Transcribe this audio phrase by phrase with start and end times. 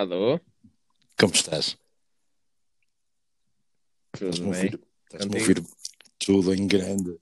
[0.00, 0.40] Alô?
[1.18, 1.76] Como estás?
[4.12, 4.80] Tudo bem?
[5.04, 5.62] Estás-me a ouvir
[6.18, 7.20] tudo em grande.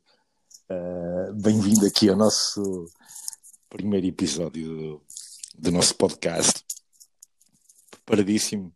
[0.68, 2.86] Ah, Bem-vindo aqui ao nosso
[3.68, 5.02] primeiro episódio do,
[5.58, 6.64] do nosso podcast.
[7.90, 8.72] Preparadíssimo.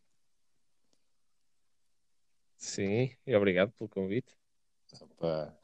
[2.59, 4.34] Sim, e obrigado pelo convite.
[5.21, 5.55] Ah,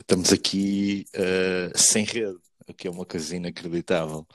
[0.00, 4.26] estamos aqui ah, sem rede, o que é uma coisa inacreditável.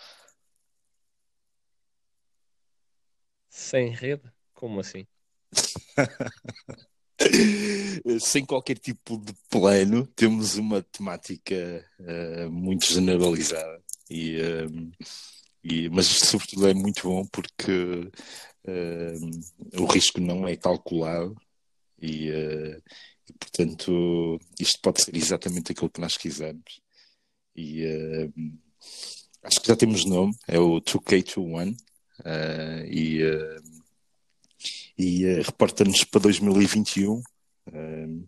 [3.52, 4.32] Sem rede?
[4.52, 5.06] Como assim?
[8.20, 13.82] Sem qualquer tipo de plano, temos uma temática ah, muito generalizada.
[14.10, 14.68] E, ah,
[15.64, 18.12] e- mas sobretudo, é muito bom porque
[18.68, 21.36] ah, o risco não é calculado
[22.02, 22.82] e, ah,
[23.30, 26.82] e, portanto, isto pode ser exatamente aquilo que nós quisermos.
[27.56, 27.86] E
[29.44, 31.76] acho que já temos nome, é o 2K21.
[32.26, 33.62] Ah, e ah,
[34.98, 37.22] e eh, reporta-nos para 2021.
[37.74, 38.28] Um,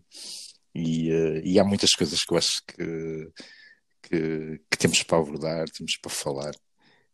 [0.74, 1.08] e,
[1.44, 3.30] e há muitas coisas que eu acho que,
[4.02, 6.52] que, que temos para abordar, temos para falar.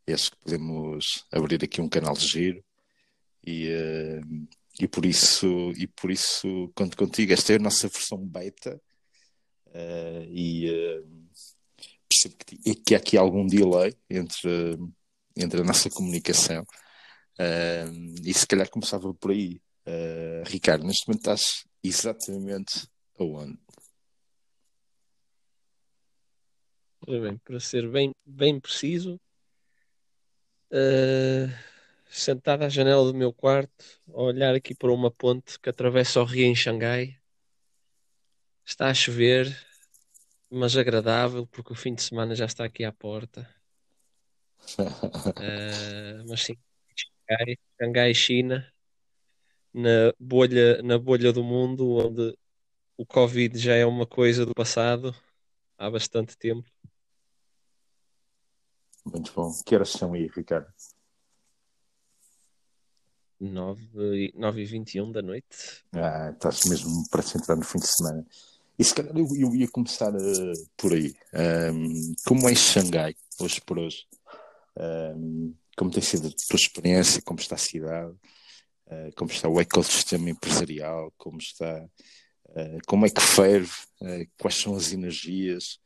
[0.06, 2.64] E acho que podemos abrir aqui um canal de giro.
[3.46, 3.68] E,
[4.80, 7.32] e por isso, e por isso conto contigo.
[7.32, 8.80] Esta é a nossa versão beta.
[10.30, 10.66] e
[12.08, 14.78] percebo que, que há aqui algum delay entre,
[15.42, 16.64] entre a nossa comunicação.
[17.38, 19.60] Um, e se calhar começava por aí.
[19.86, 22.86] Uh, Ricardo, neste momento estás exatamente
[23.18, 23.58] aonde?
[27.06, 29.18] Bem, para ser bem, bem preciso,
[30.70, 31.48] eh,
[32.08, 36.24] sentado à janela do meu quarto, a olhar aqui para uma ponte que atravessa o
[36.24, 37.18] rio em Xangai.
[38.64, 39.46] Está a chover,
[40.50, 43.48] mas agradável, porque o fim de semana já está aqui à porta.
[45.40, 46.56] Eh, mas sim,
[47.28, 48.72] Xangai, Xangai, China,
[49.72, 52.36] na bolha, na bolha do mundo, onde
[52.96, 55.14] o Covid já é uma coisa do passado
[55.78, 56.68] há bastante tempo.
[59.04, 59.50] Muito bom.
[59.64, 60.70] Que horas são aí, Ricardo?
[63.40, 65.46] 9, e- 9 e 21 da noite.
[65.92, 68.26] Ah, estás mesmo para se entrar no fim de semana.
[68.78, 71.14] E se calhar eu, eu ia começar uh, por aí.
[71.72, 74.06] Um, como é Xangai, hoje por hoje?
[75.76, 77.22] Como tem sido a tua experiência?
[77.22, 78.12] Como está a cidade?
[78.86, 81.12] Uh, como está o ecossistema empresarial?
[81.16, 81.88] Como está?
[82.50, 83.72] uh, como é que ferve?
[84.00, 85.78] Uh, quais são as energias?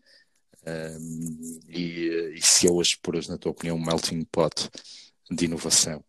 [1.68, 4.70] E, e se é hoje por hoje, na tua opinião, um melting pot
[5.30, 6.02] de inovação?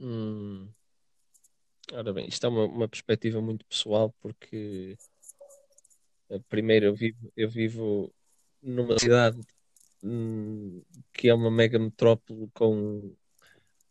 [0.00, 0.72] Hum,
[1.92, 4.96] ora bem, isto é uma, uma perspectiva muito pessoal, porque
[6.30, 8.14] eh, primeiro eu vivo, eu vivo
[8.62, 9.40] numa cidade
[10.02, 10.82] hum,
[11.12, 13.14] que é uma mega metrópole com,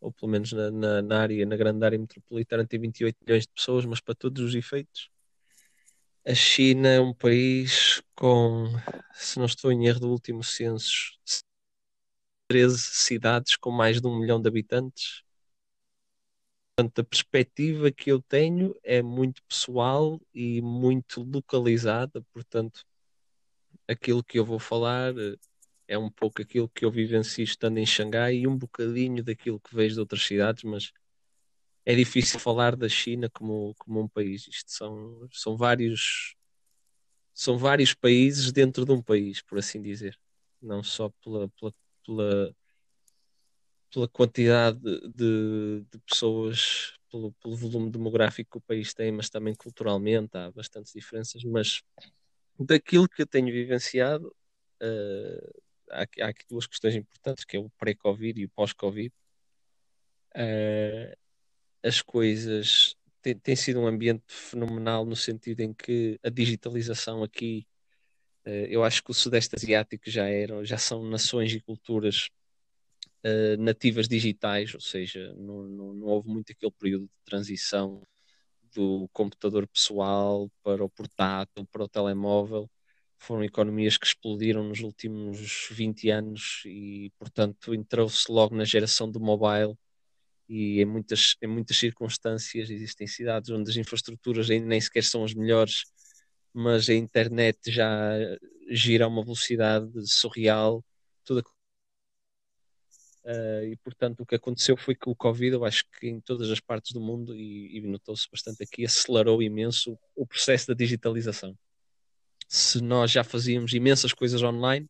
[0.00, 3.52] ou pelo menos na, na, na área, na grande área metropolitana, tem 28 milhões de
[3.52, 5.10] pessoas, mas para todos os efeitos,
[6.26, 8.66] a China é um país com,
[9.14, 11.18] se não estou em erro do último censo,
[12.48, 15.22] 13 cidades com mais de um milhão de habitantes.
[16.74, 22.84] Portanto, a perspectiva que eu tenho é muito pessoal e muito localizada, portanto,
[23.88, 25.36] aquilo que eu vou falar eh,
[25.88, 29.74] é um pouco aquilo que eu vivencio estando em Xangai e um bocadinho daquilo que
[29.74, 30.92] vejo de outras cidades, mas
[31.84, 34.46] é difícil falar da China como, como um país.
[34.48, 36.36] Isto são, são vários
[37.38, 40.18] são vários países dentro de um país, por assim dizer.
[40.60, 41.72] Não só pela, pela,
[42.04, 42.56] pela,
[43.92, 44.80] pela quantidade
[45.14, 50.50] de, de pessoas, pelo, pelo volume demográfico que o país tem, mas também culturalmente há
[50.50, 51.44] bastantes diferenças.
[51.44, 51.80] Mas
[52.64, 54.34] daquilo que eu tenho vivenciado,
[54.82, 59.12] uh, há, aqui- há aqui duas questões importantes, que é o pré-Covid e o pós-Covid.
[60.34, 61.16] Uh,
[61.82, 67.66] as coisas tem, tem sido um ambiente fenomenal no sentido em que a digitalização aqui,
[68.46, 72.28] uh, eu acho que o Sudeste Asiático já eram, já são nações e culturas
[73.58, 78.00] nativas digitais, ou seja, não, não, não houve muito aquele período de transição
[78.74, 82.70] do computador pessoal para o portátil, para o telemóvel.
[83.18, 89.20] Foram economias que explodiram nos últimos 20 anos e, portanto, entrou-se logo na geração do
[89.20, 89.76] mobile.
[90.48, 95.24] E em muitas, em muitas circunstâncias existem cidades onde as infraestruturas ainda nem sequer são
[95.24, 95.84] as melhores,
[96.54, 98.12] mas a internet já
[98.70, 100.84] gira a uma velocidade surreal.
[103.28, 106.50] Uh, e portanto o que aconteceu foi que o Covid, eu acho que em todas
[106.50, 111.54] as partes do mundo, e, e notou-se bastante aqui, acelerou imenso o processo da digitalização.
[112.48, 114.88] Se nós já fazíamos imensas coisas online,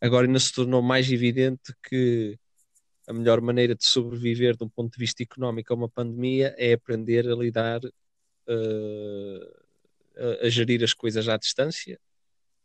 [0.00, 2.38] agora ainda se tornou mais evidente que
[3.08, 6.74] a melhor maneira de sobreviver de um ponto de vista económico a uma pandemia é
[6.74, 7.90] aprender a lidar, uh,
[10.16, 11.98] a, a, gerir as coisas à distância.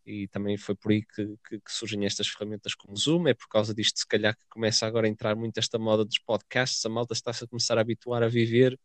[0.06, 3.28] E também foi por aí que, que, que, surgem estas ferramentas como Zoom.
[3.28, 6.20] É por causa disto, se calhar, que começa agora a entrar muito esta moda dos
[6.20, 6.86] podcasts.
[6.86, 8.78] A malta está-se a começar a habituar a viver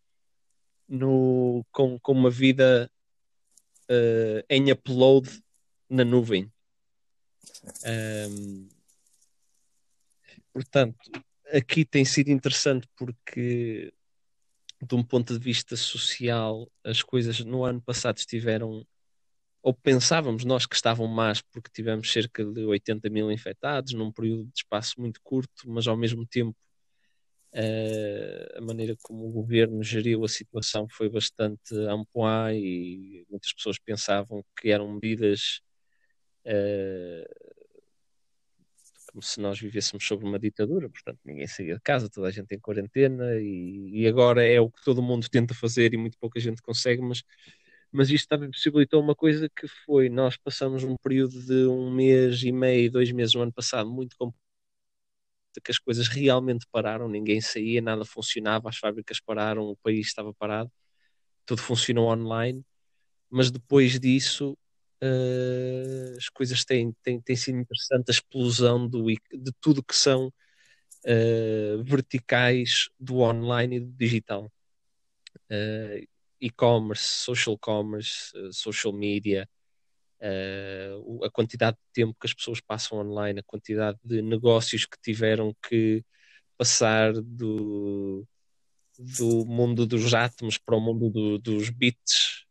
[0.88, 2.90] no, com, com uma vida
[3.90, 5.42] uh, em upload
[5.88, 6.50] na nuvem.
[8.30, 8.68] Um,
[10.52, 10.96] portanto,
[11.52, 13.92] aqui tem sido interessante porque,
[14.80, 18.86] de um ponto de vista social, as coisas no ano passado estiveram,
[19.68, 24.44] ou pensávamos nós que estavam más, porque tivemos cerca de 80 mil infectados num período
[24.44, 26.56] de espaço muito curto, mas ao mesmo tempo
[27.50, 33.78] Uh, a maneira como o governo geriu a situação foi bastante ampoá e muitas pessoas
[33.78, 35.62] pensavam que eram medidas
[36.44, 37.58] uh,
[39.10, 42.54] como se nós vivêssemos sobre uma ditadura, portanto ninguém saía de casa, toda a gente
[42.54, 46.38] em quarentena e, e, agora é o que todo mundo tenta fazer e muito pouca
[46.38, 47.22] gente consegue, mas,
[47.92, 52.42] mas isto também possibilitou uma coisa que foi, nós passamos um período de um mês
[52.42, 54.48] e meio, dois meses no ano passado muito complicado
[55.60, 60.32] que as coisas realmente pararam, ninguém saía, nada funcionava, as fábricas pararam, o país estava
[60.34, 60.70] parado,
[61.46, 62.64] tudo funcionou online,
[63.30, 64.56] mas depois disso
[65.02, 70.28] uh, as coisas têm, têm, têm sido interessantes, a explosão do, de tudo que são
[70.28, 74.50] uh, verticais do online e do digital.
[75.50, 76.06] Uh,
[76.40, 79.48] e-commerce, social commerce, social media,
[80.20, 84.98] uh, a quantidade de tempo que as pessoas passam online, a quantidade de negócios que
[85.00, 86.04] tiveram que
[86.56, 88.26] passar do,
[88.98, 92.44] do mundo dos átomos para o mundo do, dos bits,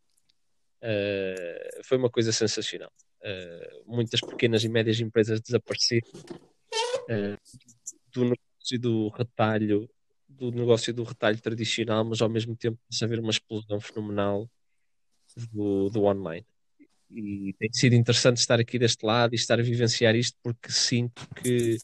[0.84, 2.92] uh, foi uma coisa sensacional.
[3.86, 6.08] Muitas pequenas e médias empresas desapareceram
[8.14, 9.90] do negócio do retalho
[10.38, 14.50] do negócio do retalho tradicional, mas ao mesmo tempo se haver uma explosão fenomenal
[15.52, 16.46] do, do online.
[17.10, 21.28] E tem sido interessante estar aqui deste lado e estar a vivenciar isto porque sinto
[21.36, 21.78] que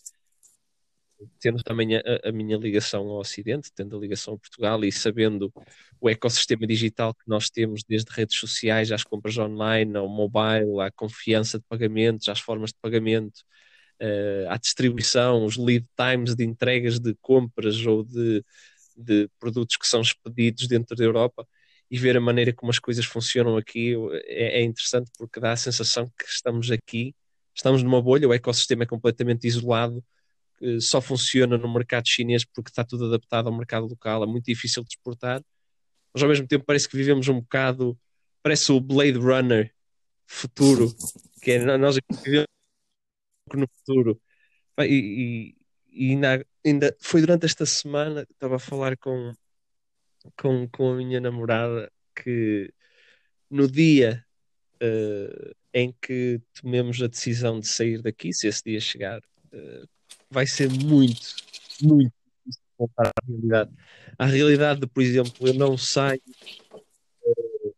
[1.39, 5.51] tendo também a, a, minha ligação ao Ocidente, tendo a ligação a Portugal e sabendo
[5.99, 10.91] o ecossistema digital que nós temos, desde redes sociais às compras online, ao mobile, à
[10.91, 13.43] confiança de pagamentos, às formas de pagamento,
[14.03, 18.43] uh, à distribuição, os lead times de entregas de compras ou de,
[18.97, 21.47] de produtos que são expedidos dentro da Europa,
[21.89, 23.93] e ver a maneira como as coisas funcionam aqui
[24.25, 27.15] é, é interessante porque dá a sensação que estamos aqui,
[27.55, 30.03] estamos numa bolha, o ecossistema é completamente isolado,
[30.79, 34.83] só funciona no mercado chinês porque está tudo adaptado ao mercado local, é muito difícil
[34.83, 35.43] de exportar,
[36.13, 37.97] mas ao mesmo tempo parece que vivemos um bocado,
[38.41, 39.71] parece o Blade Runner
[40.25, 40.95] futuro,
[41.41, 42.45] que é nós aqui
[43.53, 44.21] vivemos no futuro.
[44.79, 45.55] E,
[45.91, 49.31] e, e na, ainda foi durante esta semana, estava a falar com,
[50.37, 52.73] com, com a minha namorada que
[53.49, 54.25] no dia
[54.81, 59.87] uh, em que tomemos a decisão de sair daqui, se esse dia chegar, uh,
[60.29, 61.35] vai ser muito,
[61.81, 62.13] muito
[62.45, 63.71] difícil voltar à realidade.
[64.17, 66.21] A realidade de, por exemplo, eu não saio,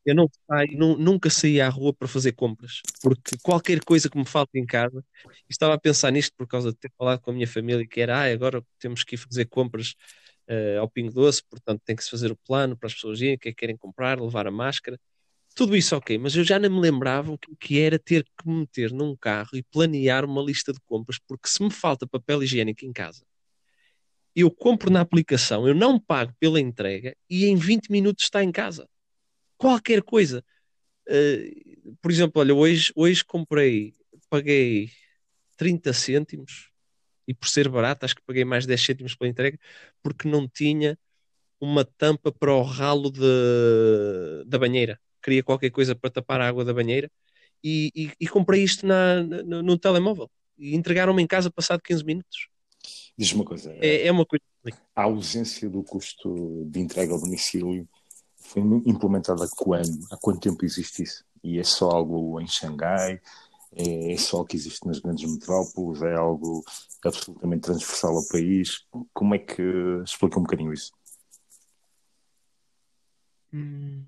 [0.05, 4.25] eu não saio, nunca saí à rua para fazer compras, porque qualquer coisa que me
[4.25, 5.03] falta em casa,
[5.49, 8.19] estava a pensar nisto por causa de ter falado com a minha família, que era,
[8.19, 9.95] ah, agora temos que ir fazer compras
[10.49, 13.33] uh, ao Pingo Doce, portanto tem que se fazer o plano para as pessoas irem,
[13.33, 14.99] é que querem comprar, levar a máscara,
[15.55, 18.59] tudo isso ok, mas eu já não me lembrava o que era ter que me
[18.59, 22.85] meter num carro e planear uma lista de compras, porque se me falta papel higiênico
[22.85, 23.23] em casa,
[24.35, 28.51] eu compro na aplicação, eu não pago pela entrega e em 20 minutos está em
[28.51, 28.87] casa.
[29.65, 30.43] Qualquer coisa.
[31.07, 33.95] Uh, por exemplo, olha, hoje, hoje comprei,
[34.29, 34.91] paguei
[35.57, 36.69] 30 cêntimos
[37.27, 39.57] e por ser barato, acho que paguei mais 10 cêntimos pela entrega,
[40.03, 40.97] porque não tinha
[41.59, 44.99] uma tampa para o ralo de, da banheira.
[45.23, 47.09] Queria qualquer coisa para tapar a água da banheira
[47.63, 50.29] e, e, e comprei isto na, no, no, telemóvel
[50.59, 52.49] e entregaram-me em casa passado 15 minutos.
[53.17, 53.73] Diz uma coisa.
[53.79, 54.43] É, é uma coisa.
[54.95, 57.87] A ausência do custo de entrega ao domicílio
[58.45, 60.05] foi implementada quando?
[60.11, 61.25] Há quanto tempo existe isso?
[61.43, 63.19] E é só algo em Xangai?
[63.75, 66.01] É, é só o que existe nas grandes metrópoles?
[66.01, 66.63] É algo
[67.03, 68.85] absolutamente transversal ao país?
[69.13, 69.61] Como é que
[70.03, 70.91] explica um bocadinho isso?
[73.53, 74.05] Hum,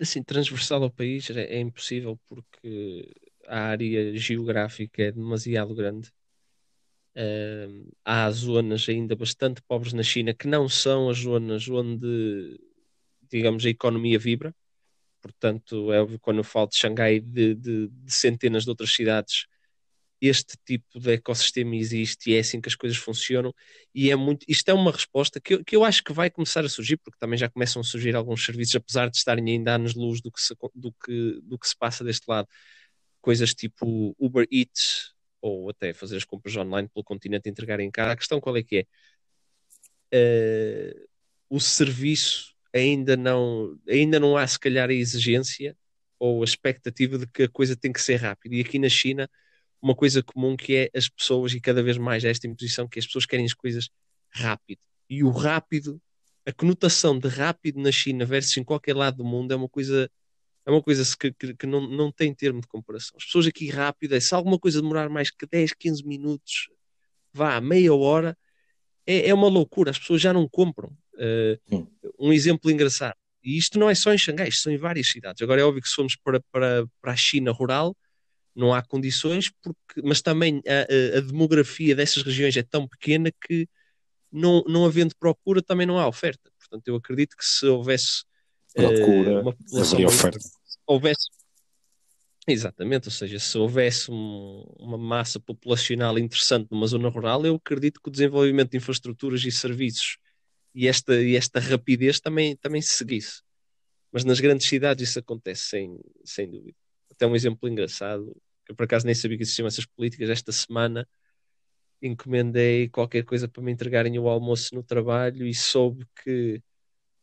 [0.00, 3.14] assim, transversal ao país é, é impossível porque
[3.46, 6.12] a área geográfica é demasiado grande.
[7.14, 12.58] Uh, há zonas ainda bastante pobres na China que não são as zonas onde,
[13.32, 14.54] digamos, a economia vibra.
[15.20, 19.46] Portanto, é óbvio quando eu falo de Xangai, de, de, de centenas de outras cidades,
[20.20, 23.52] este tipo de ecossistema existe e é assim que as coisas funcionam
[23.92, 26.64] e é muito, isto é uma resposta que eu, que eu acho que vai começar
[26.64, 30.20] a surgir, porque também já começam a surgir alguns serviços, apesar de estarem ainda anos-luz
[30.20, 32.46] do, que se, do, que, do que se passa deste lado,
[33.20, 37.90] coisas tipo Uber Eats ou até fazer as compras online pelo continente e entregar em
[37.90, 38.12] casa.
[38.12, 38.86] A questão qual é que
[40.12, 40.94] é?
[40.94, 41.08] Uh,
[41.50, 45.76] o serviço ainda não, ainda não há se calhar a exigência
[46.18, 48.54] ou a expectativa de que a coisa tem que ser rápida.
[48.54, 49.28] E aqui na China
[49.82, 53.06] uma coisa comum que é as pessoas, e cada vez mais esta imposição, que as
[53.06, 53.90] pessoas querem as coisas
[54.30, 54.80] rápido.
[55.10, 56.00] E o rápido,
[56.46, 60.08] a conotação de rápido na China versus em qualquer lado do mundo é uma coisa
[60.64, 63.16] é uma coisa que, que, que, não, não tem termo de comparação.
[63.16, 66.68] As pessoas aqui rápido, é, se alguma coisa demorar mais que 10, 15 minutos,
[67.32, 68.38] vá, meia hora,
[69.04, 69.90] é, é uma loucura.
[69.90, 70.96] As pessoas já não compram.
[71.14, 71.86] Uh,
[72.18, 73.16] um exemplo engraçado.
[73.44, 75.42] E isto não é só em Xangai, isto são em várias cidades.
[75.42, 77.96] Agora é óbvio que se formos para, para, para a China rural,
[78.54, 83.66] não há condições, porque, mas também a, a, demografia dessas regiões é tão pequena que
[84.30, 86.50] não, não havendo procura também não há oferta.
[86.58, 88.24] Portanto, eu acredito que se houvesse
[88.74, 90.38] procura, uh, uma população oferta.
[90.86, 91.28] houvesse
[92.46, 98.00] exatamente, ou seja, se houvesse um, uma massa populacional interessante numa zona rural, eu acredito
[98.02, 100.18] que o desenvolvimento de infraestruturas e serviços
[100.74, 103.42] e esta, e esta rapidez também, também se seguisse.
[104.10, 106.76] Mas nas grandes cidades isso acontece sem, sem dúvida
[107.22, 110.28] até um exemplo engraçado, que eu por acaso nem sabia que existiam essas políticas.
[110.28, 111.08] Esta semana
[112.00, 116.60] encomendei qualquer coisa para me entregarem o almoço no trabalho e soube que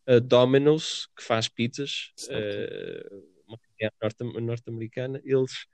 [0.07, 5.65] a Domino's, que faz pizzas, uh, uma norte-americana, eles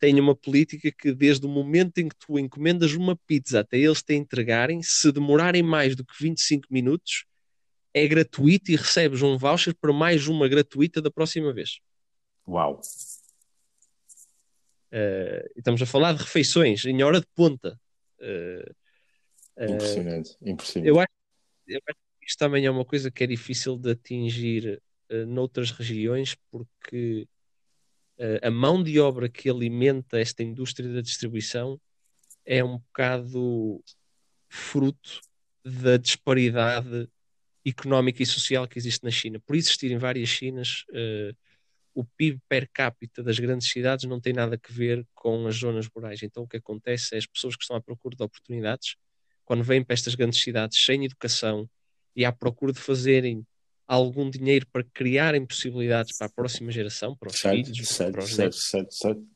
[0.00, 4.02] têm uma política que desde o momento em que tu encomendas uma pizza até eles
[4.02, 7.26] te entregarem, se demorarem mais do que 25 minutos,
[7.92, 11.80] é gratuito e recebes um voucher para mais uma gratuita da próxima vez.
[12.48, 12.80] Uau!
[14.92, 17.78] Uh, estamos a falar de refeições em hora de ponta.
[18.18, 18.74] Uh,
[19.72, 20.88] impressionante, impressionante.
[20.88, 21.12] Eu acho,
[21.68, 25.70] eu acho, que isto também é uma coisa que é difícil de atingir uh, noutras
[25.70, 27.28] regiões, porque
[28.42, 31.80] a mão de obra que alimenta esta indústria da distribuição
[32.44, 33.82] é um bocado
[34.48, 35.20] fruto
[35.64, 37.08] da disparidade
[37.64, 39.40] económica e social que existe na China.
[39.40, 41.36] Por existirem várias Chinas, uh,
[41.94, 45.86] o PIB per capita das grandes cidades não tem nada a ver com as zonas
[45.86, 46.22] rurais.
[46.22, 48.96] Então o que acontece é as pessoas que estão à procura de oportunidades,
[49.44, 51.68] quando vêm para estas grandes cidades sem educação
[52.14, 53.46] e à procura de fazerem
[53.94, 58.24] algum dinheiro para criarem possibilidades para a próxima geração, para os certo, filhos, certo, para
[58.24, 58.64] os certo, netos.
[58.64, 59.26] Certo, certo.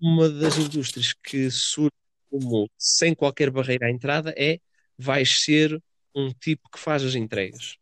[0.00, 1.90] Uma das indústrias que surge
[2.30, 4.60] como sem qualquer barreira à entrada é
[4.96, 5.82] vais ser
[6.14, 7.76] um tipo que faz as entregas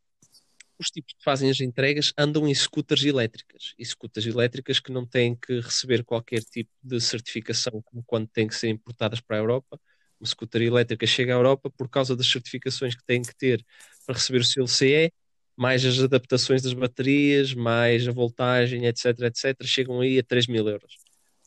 [0.80, 3.74] os tipos que fazem as entregas andam em scooters elétricas.
[3.78, 8.48] E scooters elétricas que não têm que receber qualquer tipo de certificação, como quando têm
[8.48, 9.78] que ser importadas para a Europa.
[10.18, 13.64] Uma scooter elétrica chega à Europa por causa das certificações que têm que ter
[14.06, 15.12] para receber o selo CE,
[15.60, 20.66] mais as adaptações das baterias, mais a voltagem, etc, etc, chegam aí a 3 mil
[20.66, 20.96] euros.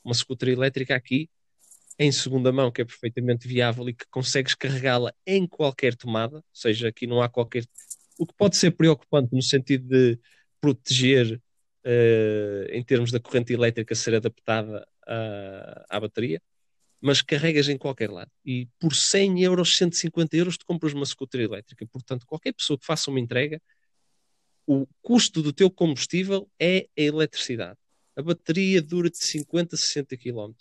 [0.05, 1.27] Uma scooter elétrica aqui,
[1.98, 6.43] em segunda mão, que é perfeitamente viável e que consegues carregá-la em qualquer tomada, ou
[6.53, 7.65] seja, aqui não há qualquer
[8.20, 10.20] o que pode ser preocupante no sentido de
[10.62, 11.41] proteger
[11.84, 16.39] uh, em termos da corrente elétrica ser adaptada à, à, bateria,
[17.01, 18.29] mas carregas em qualquer lado.
[18.46, 21.84] E por 100 euros, 150 euros, tu compras uma scooter elétrica.
[21.88, 23.60] Portanto, qualquer pessoa que faça uma entrega,
[24.65, 27.77] o custo do teu combustível é a eletricidade.
[28.15, 30.53] A bateria dura de 50 a 60 km.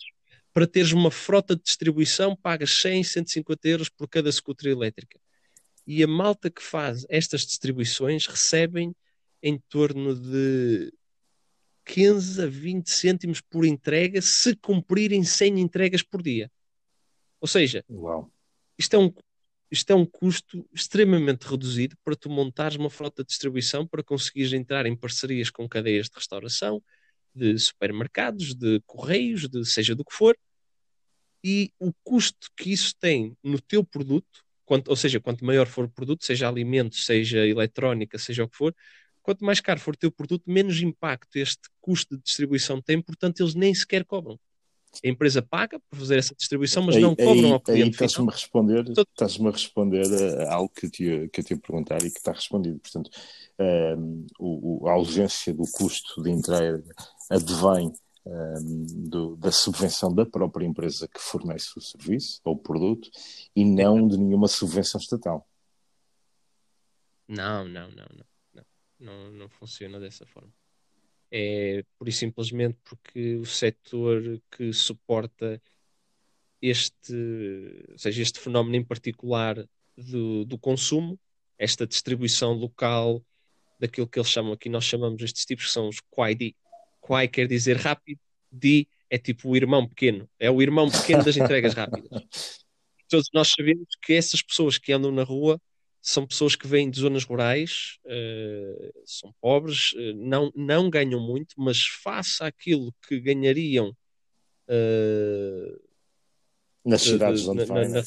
[0.51, 5.19] Para teres uma frota de distribuição, pagas 100, 150 euros por cada scooter elétrica
[5.85, 8.95] e a malta que faz estas distribuições recebem
[9.41, 10.93] em torno de
[11.85, 16.49] 15 a 20 cêntimos por entrega se cumprirem 100 entregas por dia.
[17.41, 18.31] Ou seja, Uau.
[18.77, 19.13] Isto, é um,
[19.73, 24.53] isto é um custo extremamente reduzido para tu montares uma frota de distribuição para conseguires
[24.53, 26.81] entrar em parcerias com cadeias de restauração,
[27.33, 30.37] de supermercados, de correios, de seja do que for,
[31.43, 35.85] e o custo que isso tem no teu produto Quanto, ou seja, quanto maior for
[35.85, 38.73] o produto, seja alimento, seja eletrónica, seja o que for,
[39.21, 43.41] quanto mais caro for o teu produto, menos impacto este custo de distribuição tem, portanto,
[43.41, 44.39] eles nem sequer cobram.
[45.03, 47.83] A empresa paga por fazer essa distribuição, mas aí, não cobram aí, ao cliente.
[47.83, 51.53] Aí estás-me a responder, estás-me a responder a algo que eu, te, que eu te
[51.53, 52.79] ia perguntar e que está respondido.
[52.79, 53.09] Portanto,
[53.97, 56.83] um, o, a ausência do custo de entrega
[57.29, 57.91] advém
[58.25, 63.09] um, do, da subvenção da própria empresa que fornece o serviço ou o produto
[63.55, 65.47] e não de nenhuma subvenção estatal.
[67.27, 68.25] Não, não, não, não.
[68.53, 68.63] Não,
[68.99, 70.53] não, não funciona dessa forma.
[71.35, 75.59] É por e simplesmente porque o setor que suporta
[76.61, 77.13] este,
[77.91, 81.19] ou seja, este fenómeno em particular do, do consumo,
[81.57, 83.25] esta distribuição local
[83.79, 86.37] daquilo que eles chamam aqui, nós chamamos estes tipos que são os Quai
[87.01, 88.19] Quai quer dizer rápido,
[88.51, 92.09] Di é tipo o irmão pequeno, é o irmão pequeno das entregas rápidas.
[93.09, 95.59] Todos nós sabemos que essas pessoas que andam na rua
[96.05, 101.55] são pessoas que vêm de zonas rurais, uh, são pobres, uh, não, não ganham muito,
[101.57, 103.95] mas face àquilo que ganhariam
[104.67, 105.81] uh,
[106.83, 108.05] nas cidades de, onde na, na, nas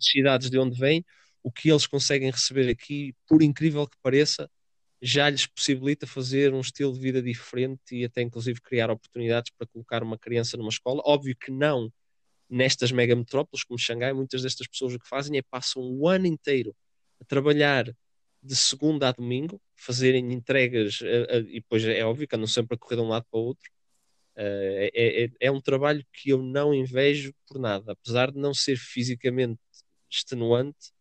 [0.00, 1.04] cidades de onde vêm,
[1.40, 4.50] o que eles conseguem receber aqui, por incrível que pareça,
[5.00, 9.68] já lhes possibilita fazer um estilo de vida diferente e até inclusive criar oportunidades para
[9.68, 11.00] colocar uma criança numa escola.
[11.04, 11.92] Óbvio que não
[12.52, 16.26] nestas mega metrópoles como Xangai, muitas destas pessoas o que fazem é passam o ano
[16.26, 16.76] inteiro
[17.20, 17.84] a trabalhar
[18.42, 22.74] de segunda a domingo, fazerem entregas, uh, uh, e depois é óbvio que andam sempre
[22.74, 23.70] a correr de um lado para o outro.
[24.36, 28.52] Uh, é, é, é, um trabalho que eu não invejo por nada, apesar de não
[28.52, 29.60] ser fisicamente
[30.10, 30.92] extenuante,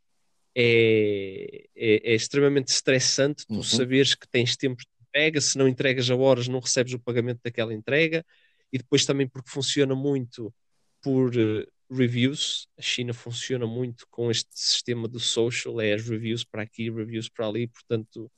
[0.56, 3.64] é, é, é extremamente estressante tu uhum.
[3.64, 7.40] saberes que tens tempo de entrega, se não entregas a horas não recebes o pagamento
[7.44, 8.26] daquela entrega,
[8.72, 10.54] e depois também porque funciona muito
[11.02, 16.44] por uh, reviews, a China funciona muito com este sistema do social, é as reviews
[16.44, 18.32] para aqui, reviews para ali, portanto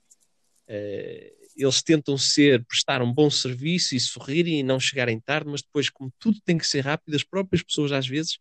[0.68, 5.62] uh, eles tentam ser, prestar um bom serviço e sorrirem e não chegarem tarde, mas
[5.62, 8.40] depois como tudo tem que ser rápido, as próprias pessoas às vezes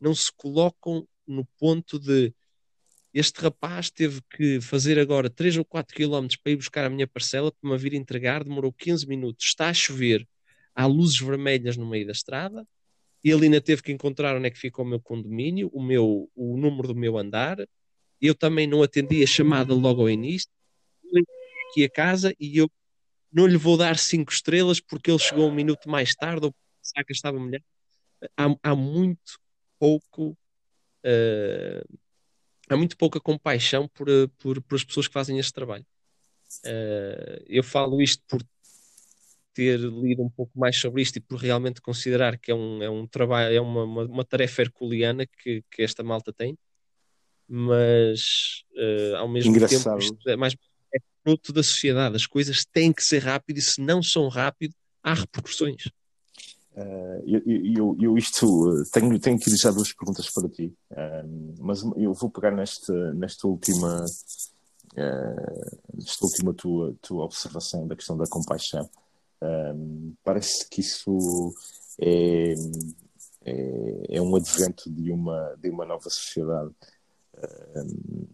[0.00, 2.32] não se colocam no ponto de
[3.12, 7.06] este rapaz teve que fazer agora 3 ou 4 quilómetros para ir buscar a minha
[7.06, 10.26] parcela para me vir entregar, demorou 15 minutos, está a chover,
[10.74, 12.66] há luzes vermelhas no meio da estrada,
[13.24, 16.56] ele ainda teve que encontrar onde é que fica o meu condomínio, o, meu, o
[16.56, 17.58] número do meu andar,
[18.20, 20.48] eu também não atendi a chamada logo ao início,
[21.70, 22.70] aqui a casa e eu
[23.32, 26.54] não lhe vou dar 5 estrelas porque ele chegou um minuto mais tarde ou a
[26.82, 27.60] saca estava melhor.
[28.36, 29.38] Há, há muito
[29.78, 30.36] pouco
[31.04, 31.98] uh,
[32.68, 35.86] há muito pouca compaixão por, eh, por, por as pessoas que fazem este trabalho.
[36.64, 38.42] Uh, eu falo isto por
[39.58, 42.88] ter lido um pouco mais sobre isto e por realmente considerar que é um, é
[42.88, 46.56] um trabalho, é uma, uma, uma tarefa herculeana que, que esta malta tem,
[47.48, 49.98] mas uh, ao mesmo Engraçado.
[49.98, 50.54] tempo é mais
[50.94, 52.14] é fruto da sociedade.
[52.14, 55.86] As coisas têm que ser rápido e se não são rápido, há repercussões.
[56.76, 61.82] Uh, eu, eu, eu, isto tenho, tenho aqui já duas perguntas para ti, uh, mas
[61.96, 68.26] eu vou pegar nesta, nesta última, uh, nesta última tua, tua observação da questão da
[68.28, 68.88] compaixão.
[70.24, 71.54] Parece que isso
[72.00, 72.54] é,
[73.44, 76.70] é, é, um advento de uma, de uma nova sociedade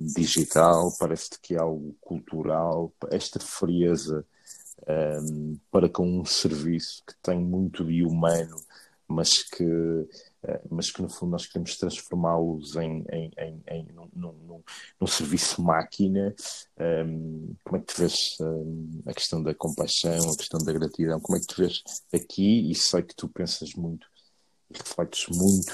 [0.00, 4.24] digital, parece que é algo cultural, esta frieza
[4.88, 8.56] um, para com um serviço que tem muito de humano,
[9.06, 10.08] mas que,
[10.70, 14.62] mas que no fundo nós queremos transformá-los em, em, em, em num, num,
[15.00, 16.34] num, serviço máquina.
[16.78, 21.20] Um, como é que tu vês um, a questão da compaixão, a questão da gratidão?
[21.20, 22.70] Como é que tu vês aqui?
[22.70, 24.06] E sei que tu pensas muito
[24.70, 25.72] e refletes muito.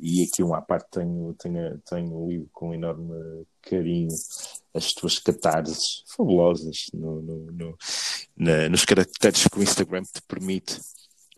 [0.00, 4.14] e aqui uma parte tenho, tenho, tenho lido com enorme carinho
[4.74, 7.78] as tuas catarses fabulosas no, no, no,
[8.36, 10.80] na, nos caracteres que o Instagram te permite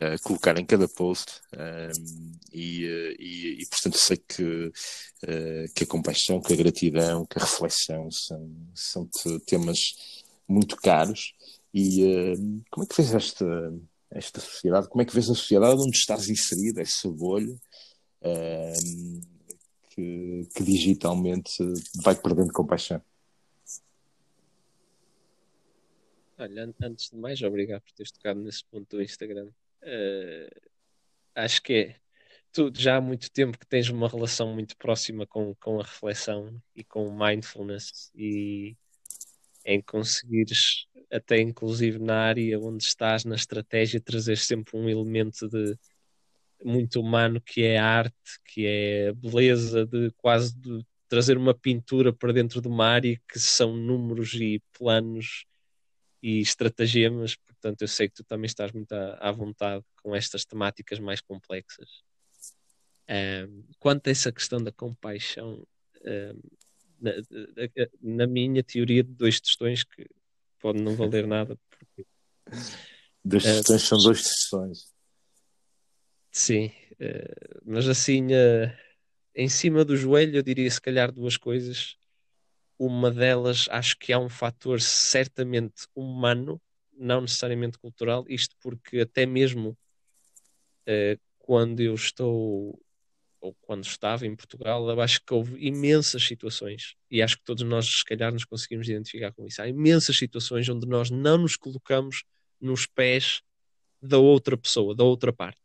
[0.00, 5.84] uh, colocar em cada post um, e, uh, e, e, portanto sei que, uh, que
[5.84, 9.08] a compaixão, que a gratidão, que a reflexão são, são
[9.46, 9.78] temas
[10.48, 11.34] muito caros
[11.72, 13.72] e ehm, como é que vês esta,
[14.10, 17.56] esta sociedade, como é que vês a sociedade onde estás inserido, essa bolha
[18.22, 19.20] ehm,
[19.90, 21.52] que, que digitalmente
[22.02, 23.00] vai perdendo compaixão?
[26.38, 29.50] Olha, antes de mais, obrigado por teres tocado nesse ponto do Instagram.
[29.82, 30.70] Uh,
[31.34, 31.96] acho que é.
[32.52, 36.60] Tu já há muito tempo que tens uma relação muito próxima com, com a reflexão
[36.74, 38.76] e com o mindfulness e
[39.64, 45.76] em conseguires, até inclusive na área onde estás, na estratégia, trazer sempre um elemento de
[46.64, 51.54] muito humano que é a arte, que é a beleza de quase de trazer uma
[51.54, 55.44] pintura para dentro de uma área que são números e planos
[56.22, 60.44] e estratagemas, portanto eu sei que tu também estás muito à, à vontade com estas
[60.44, 62.02] temáticas mais complexas.
[63.08, 65.66] Um, quanto a essa questão da compaixão,
[66.04, 66.40] um,
[67.00, 67.12] na,
[68.00, 70.06] na, minha teoria de dois testões que
[70.58, 72.06] pode não valer nada porque
[73.24, 74.92] dois testões uh, são dois testões
[76.30, 78.70] sim uh, mas assim uh,
[79.34, 81.96] em cima do joelho eu diria se calhar duas coisas
[82.80, 86.58] uma delas acho que há um fator certamente humano,
[87.00, 89.70] não necessariamente cultural, isto porque até mesmo
[90.86, 92.78] uh, quando eu estou
[93.40, 97.64] ou quando estava em Portugal, eu acho que houve imensas situações, e acho que todos
[97.64, 99.62] nós, se calhar, nos conseguimos identificar com isso.
[99.62, 102.22] Há imensas situações onde nós não nos colocamos
[102.60, 103.40] nos pés
[104.02, 105.58] da outra pessoa, da outra parte.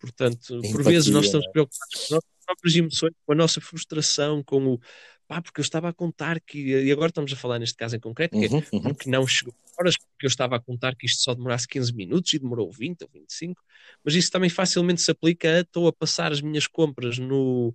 [0.00, 0.72] Portanto, Empatia.
[0.72, 4.74] por vezes nós estamos preocupados com as nossas próprias emoções, com a nossa frustração, com
[4.74, 4.80] o
[5.28, 8.00] pá, porque eu estava a contar que, e agora estamos a falar neste caso em
[8.00, 8.82] concreto, que é uhum, uhum.
[8.82, 12.32] porque não chegou horas, porque eu estava a contar que isto só demorasse 15 minutos
[12.32, 13.60] e demorou 20 ou 25,
[14.04, 17.74] mas isso também facilmente se aplica a estou a passar as minhas compras no,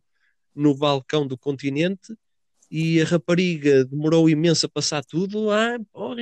[0.55, 2.15] no balcão do continente
[2.69, 6.15] e a rapariga demorou imenso a passar tudo, ah, porra,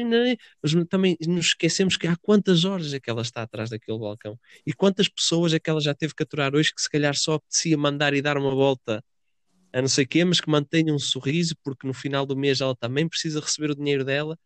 [0.61, 4.39] mas também nos esquecemos que há quantas horas é que ela está atrás daquele balcão
[4.65, 7.35] e quantas pessoas é que ela já teve que aturar hoje que se calhar só
[7.35, 9.03] apetecia mandar e dar uma volta
[9.73, 12.75] a não sei quê, mas que mantenha um sorriso porque no final do mês ela
[12.75, 14.37] também precisa receber o dinheiro dela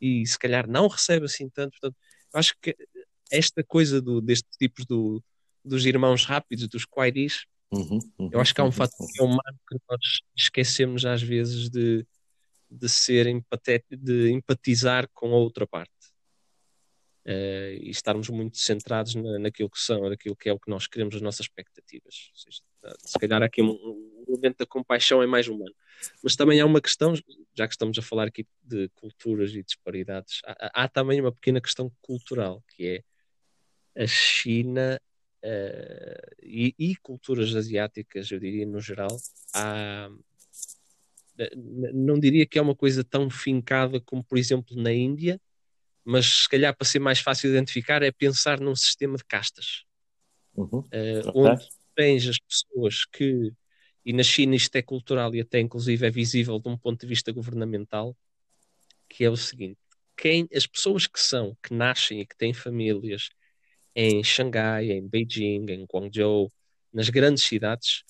[0.00, 1.72] e se calhar não recebe assim tanto.
[1.72, 1.96] Portanto,
[2.32, 2.76] acho que
[3.30, 5.22] esta coisa do, destes tipos do,
[5.64, 9.26] dos irmãos rápidos, dos quairis, uhum, uhum, eu acho que há um uhum, fator uhum.
[9.26, 12.06] humano que nós esquecemos às vezes de,
[12.70, 15.92] de ser empatético, de empatizar com a outra parte.
[17.26, 20.86] Uh, e estarmos muito centrados na, naquilo que são, naquilo que é o que nós
[20.86, 22.30] queremos, as nossas expectativas.
[22.34, 22.62] Seja,
[23.04, 25.74] se calhar aqui um, um elemento da compaixão é mais humano.
[26.22, 27.14] Mas também há uma questão,
[27.54, 31.60] já que estamos a falar aqui de culturas e disparidades, há, há também uma pequena
[31.60, 32.86] questão cultural, que
[33.96, 35.00] é a China
[35.44, 39.16] uh, e, e, culturas asiáticas, eu diria no geral,
[39.54, 40.08] há,
[41.92, 45.40] não diria que é uma coisa tão fincada como, por exemplo, na Índia,
[46.04, 49.84] mas se calhar para ser mais fácil identificar é pensar num sistema de castas,
[50.54, 50.78] uhum.
[50.78, 51.32] uh, okay.
[51.34, 53.52] onde tens as pessoas que
[54.04, 57.06] e na China isto é cultural e até inclusive é visível de um ponto de
[57.08, 58.16] vista governamental,
[59.08, 59.78] que é o seguinte:
[60.16, 63.30] quem as pessoas que são, que nascem e que têm famílias
[63.94, 66.52] em Xangai, em Beijing, em Guangzhou,
[66.92, 68.04] nas grandes cidades,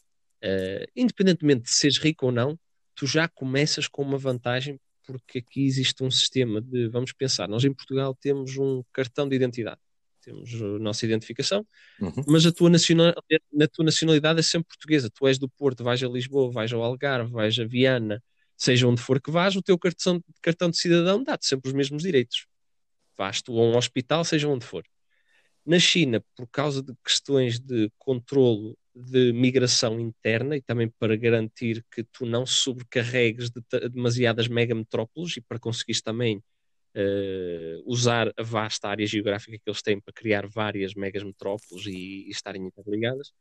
[0.44, 2.58] uh, independentemente de seres rico ou não,
[2.94, 7.64] tu já começas com uma vantagem porque aqui existe um sistema de, vamos pensar, nós
[7.64, 9.80] em Portugal temos um cartão de identidade
[10.28, 11.66] temos a nossa identificação,
[12.00, 12.24] uhum.
[12.26, 15.10] mas a tua, nacional, a tua nacionalidade é sempre portuguesa.
[15.10, 18.22] Tu és do Porto, vais a Lisboa, vais ao Algarve, vais a Viana,
[18.56, 22.02] seja onde for que vás, o teu cartão, cartão de cidadão dá-te sempre os mesmos
[22.02, 22.46] direitos.
[23.16, 24.84] Vais tu a um hospital, seja onde for.
[25.64, 31.84] Na China, por causa de questões de controlo de migração interna e também para garantir
[31.90, 36.42] que tu não sobrecarregues de demasiadas megametrópoles e para conseguires também
[36.94, 42.26] uh, usar a vasta área geográfica que eles têm para criar várias megas metrópoles e,
[42.26, 43.32] e estarem interligadas,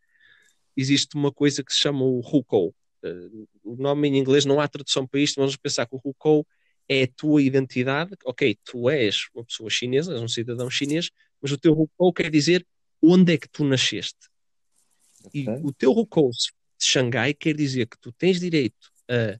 [0.75, 2.73] existe uma coisa que se chama o Hukou.
[3.03, 6.01] Uh, o nome em inglês não há tradução para isto, mas vamos pensar que o
[6.03, 6.45] Hukou
[6.87, 8.15] é a tua identidade.
[8.25, 11.09] Ok, tu és uma pessoa chinesa, és um cidadão chinês,
[11.41, 12.65] mas o teu Hukou quer dizer
[13.01, 14.17] onde é que tu nasceste.
[15.25, 15.43] Okay.
[15.43, 19.39] E o teu Hukou de Xangai quer dizer que tu tens direito a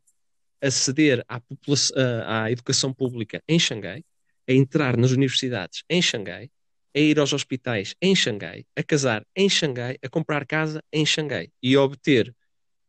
[0.62, 1.42] aceder à,
[2.26, 4.04] à educação pública em Xangai,
[4.48, 6.50] a entrar nas universidades em Xangai,
[6.96, 11.52] a ir aos hospitais em Xangai, a casar em Xangai, a comprar casa em Xangai
[11.62, 12.34] e a obter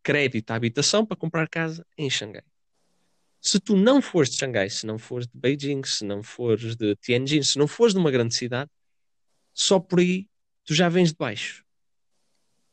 [0.02, 2.44] crédito à habitação para comprar casa em Xangai.
[3.40, 6.96] Se tu não fores de Xangai, se não fores de Beijing, se não fores de
[6.96, 8.70] Tianjin, se não fores de uma grande cidade,
[9.52, 10.26] só por aí
[10.64, 11.64] tu já vens de baixo.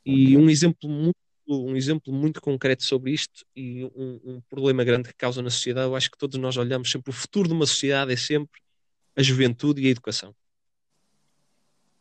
[0.06, 5.10] E um exemplo muito um exemplo muito concreto sobre isto e um, um, problema grande
[5.10, 5.88] que causa na sociedade.
[5.88, 8.62] Eu acho que todos nós olhamos sempre o futuro de uma sociedade é sempre
[9.16, 10.36] a juventude e a educação.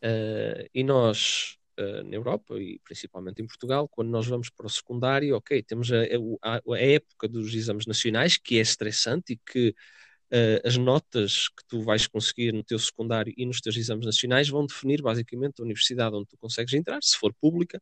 [0.02, 4.70] Uh, e nós, uh, na Europa e principalmente em Portugal, quando nós vamos para o
[4.70, 6.02] secundário, ok, temos a,
[6.42, 11.64] a, a época dos exames nacionais, que é estressante e que uh, as notas que
[11.66, 15.64] tu vais conseguir no teu secundário e nos teus exames nacionais vão definir basicamente a
[15.64, 17.80] universidade onde tu consegues entrar, se for pública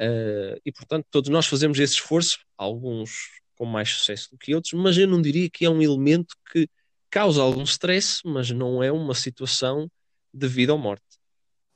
[0.00, 4.72] Uh, e portanto, todos nós fazemos esse esforço, alguns com mais sucesso do que outros,
[4.72, 6.66] mas eu não diria que é um elemento que
[7.10, 9.90] causa algum stress, mas não é uma situação
[10.32, 11.04] de vida ou morte.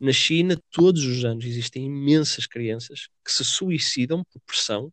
[0.01, 4.91] Na China, todos os anos existem imensas crianças que se suicidam por pressão,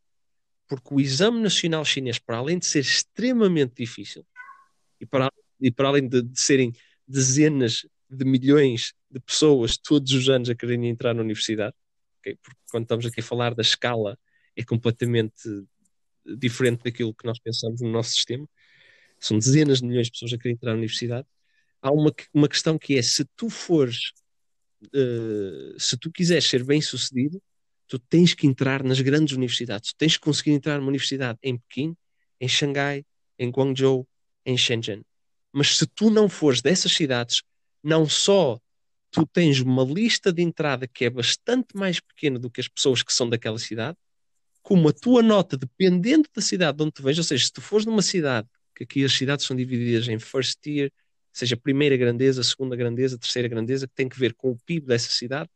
[0.67, 4.25] porque o exame nacional chinês, para além de ser extremamente difícil
[4.99, 6.73] e para, e para além de, de serem
[7.07, 11.75] dezenas de milhões de pessoas todos os anos a quererem entrar na universidade,
[12.21, 12.37] okay?
[12.41, 14.17] porque quando estamos aqui a falar da escala
[14.55, 15.41] é completamente
[16.25, 18.47] diferente daquilo que nós pensamos no nosso sistema.
[19.19, 21.27] São dezenas de milhões de pessoas a querer entrar na universidade.
[21.81, 24.11] Há uma, uma questão que é: se tu fores,
[24.85, 27.41] uh, se tu quiseres ser bem sucedido,
[27.87, 29.91] tu tens que entrar nas grandes universidades.
[29.91, 31.95] Tu tens que conseguir entrar numa universidade em Pequim,
[32.39, 33.05] em Xangai,
[33.37, 34.07] em Guangzhou,
[34.45, 35.03] em Shenzhen.
[35.51, 37.41] Mas se tu não fores dessas cidades,
[37.83, 38.59] não só
[39.11, 43.03] tu tens uma lista de entrada que é bastante mais pequena do que as pessoas
[43.03, 43.97] que são daquela cidade,
[44.63, 47.61] como a tua nota, dependendo da cidade de onde tu vens, ou seja, se tu
[47.61, 50.91] fores numa cidade, que aqui as cidades são divididas em first tier,
[51.33, 55.09] seja primeira grandeza, segunda grandeza, terceira grandeza, que tem que ver com o PIB dessa
[55.09, 55.49] cidade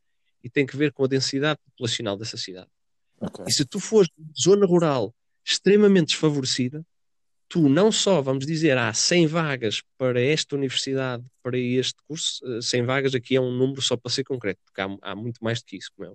[0.43, 2.67] e tem que ver com a densidade populacional dessa cidade.
[3.19, 3.45] Okay.
[3.47, 5.13] E se tu fores de zona rural
[5.43, 6.85] extremamente desfavorecida,
[7.47, 12.79] tu não só, vamos dizer, há 100 vagas para esta universidade, para este curso, 100
[12.79, 15.59] eh, vagas aqui é um número só para ser concreto, porque há, há muito mais
[15.59, 16.13] do que isso, como é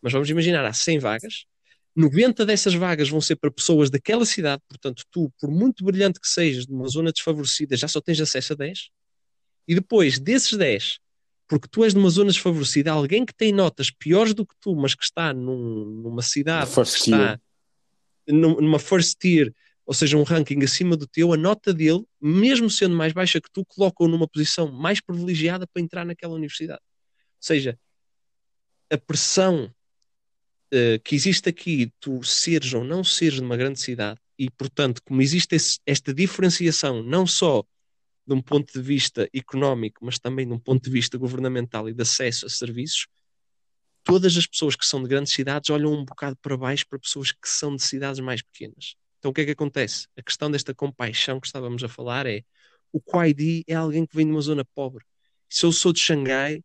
[0.00, 1.44] Mas vamos imaginar, há 100 vagas,
[1.94, 6.28] 90 dessas vagas vão ser para pessoas daquela cidade, portanto, tu, por muito brilhante que
[6.28, 8.88] sejas, de uma zona desfavorecida, já só tens acesso a 10.
[9.68, 10.98] E depois, desses 10,
[11.46, 14.74] porque tu és de uma zona desfavorecida, alguém que tem notas piores do que tu,
[14.74, 17.38] mas que está num, numa cidade que está
[18.26, 19.52] numa first tier,
[19.84, 23.50] ou seja, um ranking acima do teu, a nota dele, mesmo sendo mais baixa que
[23.52, 26.80] tu, coloca-o numa posição mais privilegiada para entrar naquela universidade.
[26.80, 27.78] Ou seja,
[28.90, 29.74] a pressão
[30.72, 35.02] uh, que existe aqui, tu seres ou não seres de uma grande cidade, e portanto,
[35.04, 37.64] como existe esse, esta diferenciação, não só
[38.26, 41.92] de um ponto de vista económico, mas também de um ponto de vista governamental e
[41.92, 43.08] de acesso a serviços,
[44.04, 47.32] todas as pessoas que são de grandes cidades olham um bocado para baixo para pessoas
[47.32, 48.94] que são de cidades mais pequenas.
[49.22, 50.08] Então o que é que acontece?
[50.16, 52.42] A questão desta compaixão que estávamos a falar é
[52.90, 55.04] o Kwaidi é alguém que vem de uma zona pobre.
[55.48, 56.60] Se eu sou de Xangai,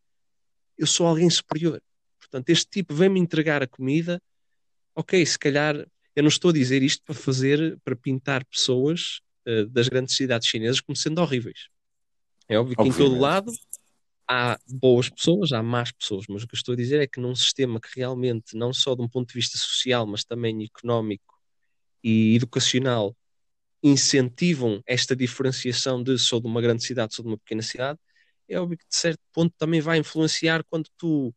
[0.75, 1.79] eu sou alguém superior.
[2.19, 4.19] Portanto, este tipo vem-me entregar a comida,
[4.95, 5.75] ok, se calhar
[6.15, 10.47] eu não estou a dizer isto para fazer, para pintar pessoas uh, das grandes cidades
[10.47, 11.67] chinesas como sendo horríveis.
[12.49, 13.03] É óbvio que Obviamente.
[13.03, 13.51] em todo lado
[14.27, 17.19] há boas pessoas, há más pessoas, mas o que eu estou a dizer é que
[17.19, 21.36] num sistema que realmente, não só de um ponto de vista social, mas também económico
[22.07, 23.15] e educacional,
[23.83, 27.99] incentivam esta diferenciação de sou de uma grande cidade, sou de uma pequena cidade,
[28.47, 31.27] é óbvio que de certo ponto também vai influenciar quando tu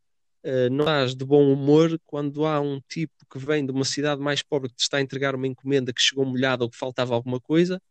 [0.44, 4.20] uh, não estás de bom humor, quando há um tipo que vem de uma cidade
[4.20, 7.14] mais pobre que te está a entregar uma encomenda que chegou molhada ou que faltava
[7.14, 7.82] alguma coisa,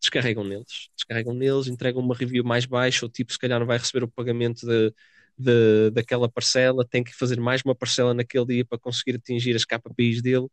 [0.00, 0.88] descarregam neles.
[0.96, 4.08] Descarregam neles, entregam uma review mais baixa, o tipo se calhar não vai receber o
[4.08, 4.92] pagamento de,
[5.38, 9.64] de, daquela parcela, tem que fazer mais uma parcela naquele dia para conseguir atingir as
[9.64, 10.48] KPIs dele.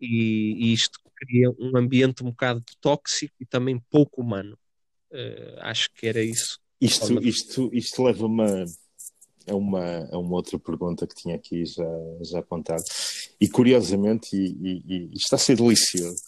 [0.00, 4.56] E, e isto cria um ambiente um bocado tóxico e também pouco humano.
[5.10, 6.58] Uh, acho que era isso.
[6.80, 8.66] Isto, isto, isto leva-me
[9.48, 11.84] a uma, a uma outra pergunta que tinha aqui já,
[12.22, 12.84] já apontado.
[13.40, 16.22] E curiosamente, e, e, e está a ser delicioso,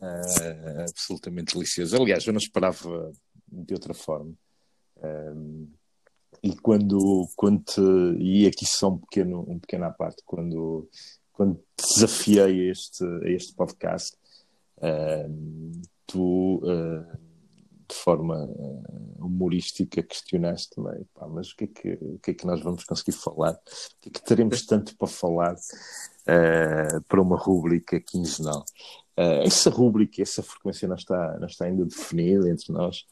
[0.00, 1.96] uh, absolutamente delicioso.
[1.96, 3.12] Aliás, eu não esperava
[3.46, 4.32] de outra forma.
[4.96, 5.68] Um,
[6.42, 7.80] e quando, quando te,
[8.18, 10.88] e aqui só um pequeno, um pequeno à parte, quando,
[11.32, 14.16] quando te desafiei a este, a este podcast,
[14.78, 17.18] uh, tu uh,
[17.88, 22.46] de forma uh, humorística questionaste também, mas o que, é que, o que é que
[22.46, 23.52] nós vamos conseguir falar?
[23.52, 25.56] O que é que teremos tanto para falar
[27.08, 28.64] para uma rúbrica quinzenal?
[29.16, 33.04] Uh, essa rúbrica, essa frequência não está, não está ainda definida entre nós,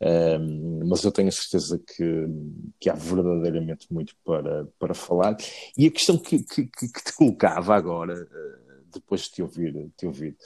[0.00, 2.26] uh, mas eu tenho a certeza que,
[2.78, 5.36] que há verdadeiramente muito para, para falar.
[5.76, 10.06] E a questão que, que, que te colocava agora, uh, depois de te ouvir, te
[10.06, 10.36] ouvir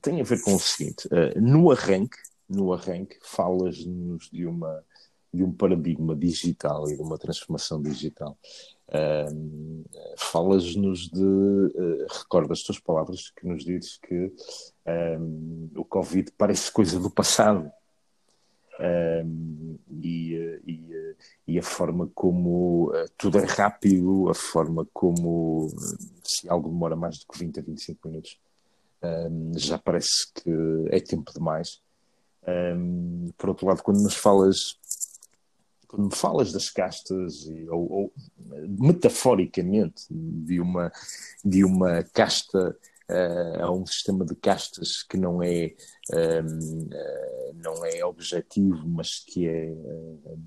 [0.00, 2.16] tem a ver com o seguinte: no arranque,
[2.48, 4.84] no arranque, falas-nos de uma
[5.32, 8.36] de um paradigma digital e de uma transformação digital.
[8.90, 9.84] Um,
[10.16, 11.22] Falas-nos de.
[11.22, 14.32] Uh, recorda as tuas palavras que nos dizes que
[15.20, 17.70] um, o Covid parece coisa do passado.
[18.80, 21.16] Um, e, e,
[21.48, 25.68] e, a forma como uh, tudo é rápido, a forma como
[26.22, 28.38] se algo demora mais do que 20 a 25 minutos,
[29.56, 30.50] já parece que
[30.90, 31.80] é tempo demais.
[33.36, 34.78] por outro lado, quando nos falas
[35.88, 38.12] quando me falas das castas, ou, ou,
[38.78, 40.92] metaforicamente, de uma,
[41.42, 42.76] de uma casta
[43.10, 45.74] uh, a um sistema de castas que não é,
[46.12, 50.40] um, uh, eh, não é objetivo, mas que é uh,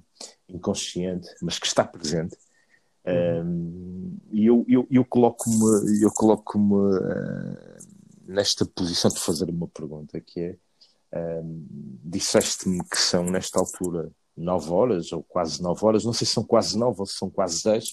[0.50, 2.38] inconsciente, mas que está presente.
[3.04, 7.00] Um, e eu, eu, eu coloco-me eu coloco-me
[8.28, 10.56] nesta posição de fazer uma pergunta que é
[11.44, 11.66] um,
[12.04, 16.44] disseste-me que são nesta altura 9 horas, ou quase 9 horas, não sei se são
[16.44, 17.90] quase 9 ou se são quase 10,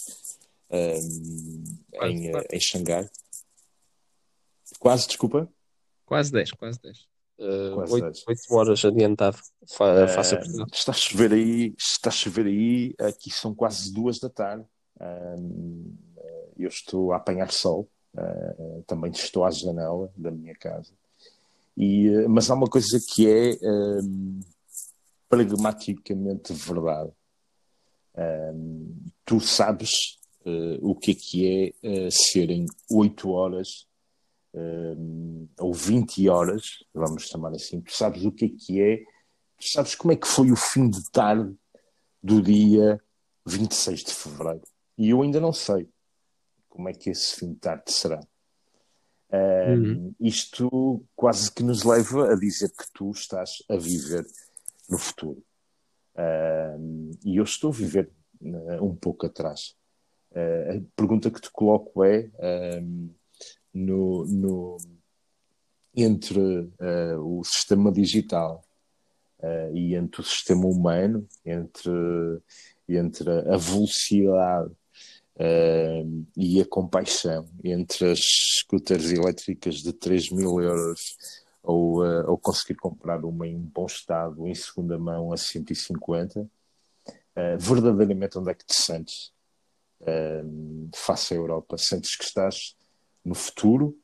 [0.71, 1.65] um,
[2.03, 3.09] em, em Xangai.
[4.79, 5.49] Quase, desculpa?
[6.07, 6.99] Quase 10, quase 10.
[7.39, 8.25] Uh, quase 8, 10.
[8.29, 9.39] 8 horas adiantado,
[9.69, 13.93] Fa uh, faça uh, Está a chover aí, está a chover aí, aqui são quase
[13.93, 14.65] 2 da tarde.
[15.01, 15.97] Uh,
[16.57, 20.93] eu estou a apanhar sol, uh, também estou à janela da minha casa.
[21.77, 23.59] E, uh, mas há uma coisa que é
[25.29, 27.13] pragmaticamente verdade.
[28.17, 33.87] Um, tu sabes uh, o que é que é uh, serem 8 horas
[34.55, 38.97] uh, ou 20 horas, vamos chamar assim, tu sabes o que é que é,
[39.59, 41.55] tu sabes como é que foi o fim de tarde
[42.23, 43.01] do dia
[43.47, 44.63] 26 de fevereiro.
[44.97, 45.89] E eu ainda não sei
[46.69, 48.21] como é que esse fim de tarde será.
[49.31, 50.15] Uh, uhum.
[50.21, 54.25] Isto quase que nos leva a dizer que tu estás a viver
[54.89, 55.43] no futuro.
[56.15, 59.77] Uh, e eu estou a viver uh, um pouco atrás.
[60.35, 62.31] a pergunta que te coloco é:
[63.73, 64.77] no, no,
[65.95, 66.71] entre
[67.21, 68.65] o sistema digital
[69.73, 71.91] e entre o sistema humano, entre,
[72.89, 74.73] entre a velocidade
[75.39, 78.21] uh, e a compaixão entre as
[78.61, 81.17] scooters elétricas de 3 mil euros
[81.63, 86.49] ou, uh, ou conseguir comprar uma em bom estado em segunda mão a 150, uh,
[87.37, 89.33] eh, verdadeiramente onde é que te sentes
[90.01, 91.77] uh, face à Europa?
[91.79, 92.75] Sentes que estás
[93.29, 93.97] no futuro?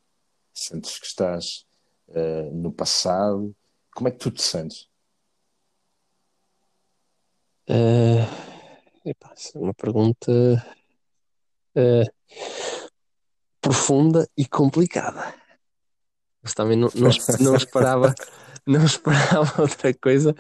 [0.53, 1.67] Sentes que estás
[2.53, 3.55] no passado?
[3.95, 4.89] Como é que tu te sentes?
[7.69, 8.21] Uh,
[9.07, 10.31] é uma pergunta
[11.77, 12.41] uh,
[13.61, 15.35] profunda e complicada.
[16.43, 17.11] Mas também não, não,
[17.41, 18.15] não, esperava,
[18.67, 20.35] não esperava outra coisa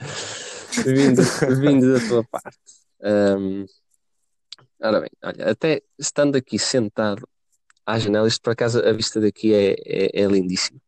[0.84, 1.22] vindo,
[1.60, 2.58] vindo da tua parte.
[3.00, 3.64] Um,
[4.82, 7.26] ora bem, olha, até estando aqui sentado
[7.86, 10.80] à janela, isto por acaso a vista daqui é, é, é lindíssima.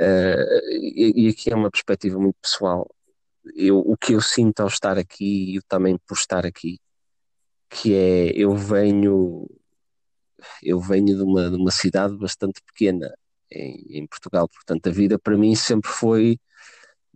[0.00, 2.88] Uh, e, e, aqui é uma perspectiva muito pessoal.
[3.54, 6.78] Eu, o que eu sinto ao estar aqui e também por estar aqui
[7.68, 9.48] que é eu venho
[10.62, 13.12] eu venho de uma, de uma cidade bastante pequena
[13.50, 16.38] em, em, Portugal, portanto a vida para mim sempre foi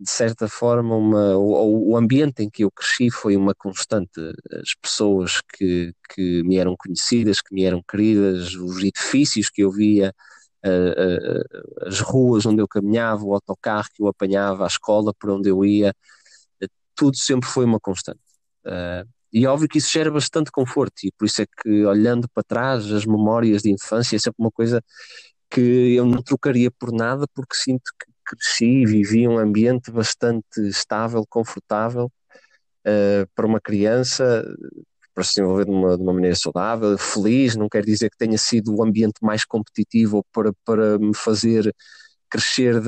[0.01, 4.19] de certa forma uma o, o ambiente em que eu cresci foi uma constante.
[4.53, 9.71] As pessoas que, que me eram conhecidas que me eram queridas os edifícios que eu
[9.71, 10.13] via
[11.87, 15.65] as ruas onde eu caminhava o autocarro que eu apanhava a escola por onde eu
[15.65, 15.93] ia
[16.95, 18.19] tudo sempre foi uma constante.
[18.65, 22.43] Uh, e óbvio que isso gera bastante conforto, e por isso é que, olhando para
[22.43, 24.83] trás, as memórias de infância é sempre uma coisa
[25.49, 30.61] que eu não trocaria por nada, porque sinto que cresci e vivi um ambiente bastante
[30.67, 32.11] estável, confortável
[32.87, 34.43] uh, para uma criança,
[35.13, 37.55] para se desenvolver de uma, de uma, maneira saudável, feliz.
[37.55, 41.73] Não quer dizer que tenha sido o ambiente mais competitivo para, para me fazer
[42.29, 42.81] crescer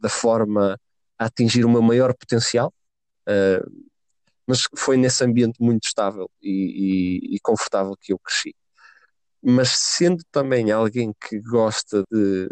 [0.00, 0.78] da forma
[1.18, 2.72] a atingir o meu maior potencial.
[3.28, 3.86] Uh,
[4.46, 8.54] mas foi nesse ambiente muito estável e, e, e confortável que eu cresci.
[9.42, 12.48] Mas sendo também alguém que gosta de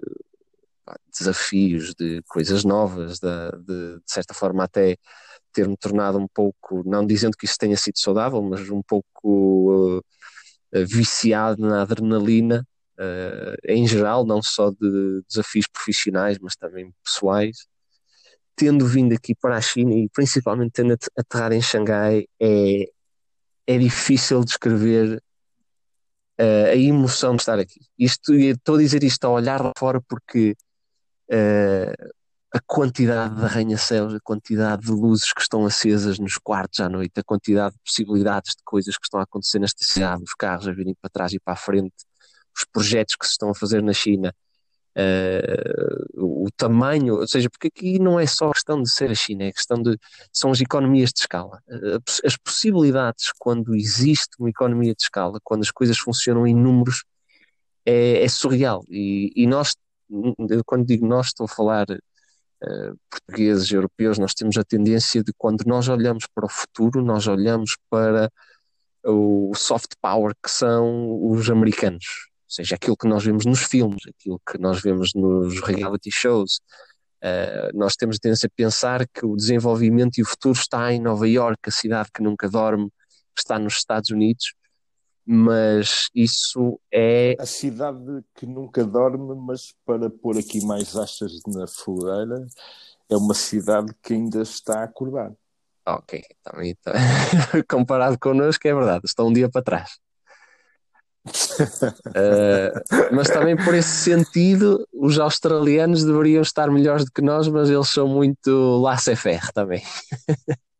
[1.16, 4.96] desafios, de coisas novas, de, de, de certa forma até
[5.52, 10.02] ter-me tornado um pouco, não dizendo que isso tenha sido saudável, mas um pouco uh,
[10.86, 12.66] viciado na adrenalina,
[12.98, 17.66] uh, em geral, não só de desafios profissionais, mas também pessoais
[18.56, 22.88] tendo vindo aqui para a China e principalmente tendo aterrado em Xangai, é,
[23.66, 25.20] é difícil descrever
[26.40, 27.80] uh, a emoção de estar aqui.
[27.98, 30.54] Isto, estou a dizer isto a olhar lá fora porque
[31.30, 37.18] a quantidade de arranha-céus, a quantidade de luzes que estão acesas nos quartos à noite,
[37.18, 40.72] a quantidade de possibilidades de coisas que estão a acontecer nesta cidade, os carros a
[40.72, 41.94] virem para trás e para a frente,
[42.56, 44.32] os projetos que se estão a fazer na China,
[44.96, 49.44] uh, o tamanho, ou seja, porque aqui não é só questão de ser a China,
[49.44, 49.98] é questão de
[50.32, 51.60] são as economias de escala.
[51.68, 57.04] Uh, as possibilidades quando existe uma economia de escala, quando as coisas funcionam em números,
[57.84, 58.84] é, é surreal.
[58.88, 59.76] E, e, nós,
[60.66, 65.64] quando digo nós, estou a falar uh, portugueses, europeus, nós temos a tendência de quando
[65.66, 68.30] nós olhamos para o futuro, nós olhamos para
[69.04, 72.30] o soft power que são os americanos.
[72.48, 76.60] Seja, aquilo que nós vemos nos filmes, aquilo que nós vemos nos reality shows.
[77.22, 81.00] Uh, nós temos a tendência a pensar que o desenvolvimento e o futuro está em
[81.00, 82.88] Nova York, a cidade que nunca dorme,
[83.34, 84.54] que está nos Estados Unidos,
[85.26, 87.36] mas isso é.
[87.38, 92.46] A cidade que nunca dorme, mas para pôr aqui mais achas na fogueira,
[93.08, 95.32] é uma cidade que ainda está a acordar.
[95.86, 96.92] Ok, também tá...
[97.68, 99.98] comparado connosco é verdade, está um dia para trás
[101.26, 102.80] uh,
[103.14, 107.88] mas também por esse sentido, os australianos deveriam estar melhores do que nós, mas eles
[107.88, 109.82] são muito laissez-faire também.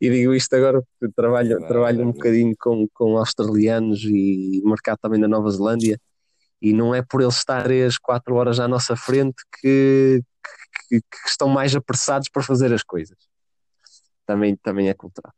[0.00, 5.20] e digo isto agora porque trabalho, trabalho um bocadinho com, com australianos e mercado também
[5.20, 6.00] da Nova Zelândia,
[6.60, 10.22] e não é por eles estar 3, 4 horas à nossa frente que,
[10.88, 13.16] que, que estão mais apressados para fazer as coisas.
[14.26, 15.32] Também, também é cultural.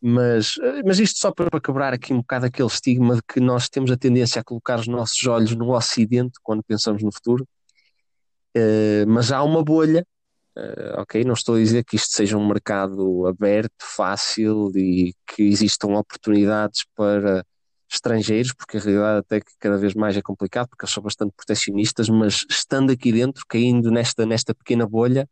[0.00, 0.52] Mas,
[0.84, 3.96] mas isto só para quebrar aqui um bocado aquele estigma de que nós temos a
[3.96, 7.48] tendência a colocar os nossos olhos no Ocidente quando pensamos no futuro,
[8.56, 10.06] uh, mas há uma bolha,
[10.58, 11.24] uh, ok?
[11.24, 16.84] Não estou a dizer que isto seja um mercado aberto, fácil e que existam oportunidades
[16.96, 17.44] para
[17.90, 21.32] estrangeiros, porque a realidade até que cada vez mais é complicado, porque eles são bastante
[21.34, 25.28] proteccionistas, mas estando aqui dentro, caindo nesta, nesta pequena bolha,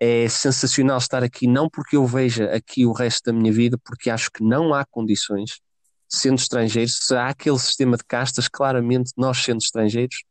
[0.00, 4.10] é sensacional estar aqui, não porque eu veja aqui o resto da minha vida, porque
[4.10, 5.60] acho que não há condições,
[6.08, 10.24] sendo estrangeiros, se há aquele sistema de castas, claramente nós sendo estrangeiros,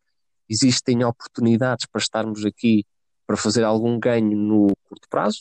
[0.49, 2.85] existem oportunidades para estarmos aqui
[3.33, 5.39] para fazer algum ganho no curto prazo,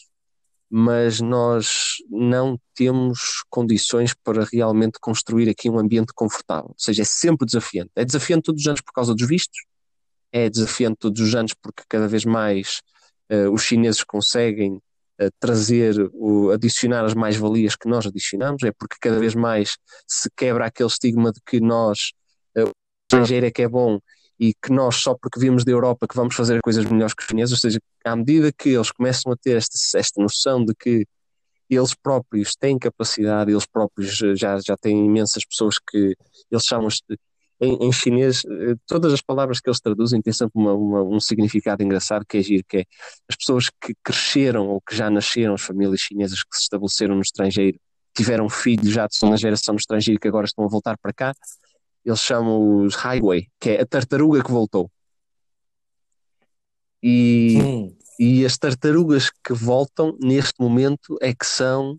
[0.70, 6.70] mas nós não temos condições para realmente construir aqui um ambiente confortável.
[6.70, 7.90] Ou seja, é sempre desafiante.
[7.94, 9.58] É desafiante todos os anos por causa dos vistos,
[10.32, 12.80] é desafiante todos os anos porque cada vez mais
[13.30, 18.96] uh, os chineses conseguem uh, trazer, o, adicionar as mais-valias que nós adicionamos, é porque
[18.98, 19.76] cada vez mais
[20.08, 22.12] se quebra aquele estigma de que nós,
[22.56, 22.72] uh, o
[23.02, 24.00] estrangeiro é que é bom
[24.38, 27.28] e que nós, só porque vimos da Europa, que vamos fazer coisas melhores que os
[27.28, 31.06] chineses, ou seja, à medida que eles começam a ter esta, esta noção de que
[31.70, 36.16] eles próprios têm capacidade, eles próprios já, já têm imensas pessoas que
[36.50, 36.88] eles chamam
[37.60, 41.20] em, em, chinês, eh, todas as palavras que eles traduzem têm sempre uma, uma, um
[41.20, 42.84] significado engraçado que é giro, que é
[43.28, 47.22] as pessoas que cresceram ou que já nasceram, as famílias chinesas que se estabeleceram no
[47.22, 47.78] estrangeiro,
[48.14, 51.34] tiveram filhos já de segunda geração no estrangeiro que agora estão a voltar para cá,
[52.04, 54.90] eles chamam os Highway, que é a tartaruga que voltou.
[57.02, 57.58] E,
[58.18, 61.98] e as tartarugas que voltam neste momento é que são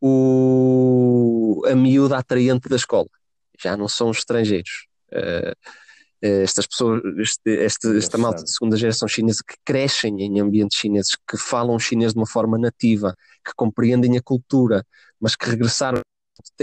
[0.00, 3.08] o, a miúda atraente da escola
[3.60, 4.86] já não são estrangeiros.
[5.12, 5.54] Uh,
[6.22, 11.16] estas pessoas, este, este, esta malta de segunda geração chinesa que crescem em ambientes chineses,
[11.28, 13.14] que falam chinês de uma forma nativa,
[13.44, 14.84] que compreendem a cultura,
[15.18, 16.00] mas que regressaram.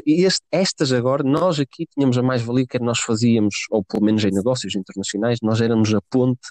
[0.05, 4.31] Este, estas agora, nós aqui tínhamos a mais-valia que nós fazíamos, ou pelo menos em
[4.31, 6.47] negócios internacionais, nós éramos a ponte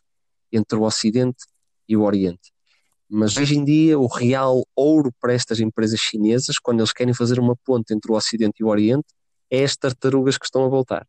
[0.52, 1.44] entre o Ocidente
[1.88, 2.52] e o Oriente.
[3.08, 7.38] Mas hoje em dia, o real ouro para estas empresas chinesas, quando eles querem fazer
[7.38, 9.06] uma ponte entre o Ocidente e o Oriente,
[9.50, 11.06] é as tartarugas que estão a voltar.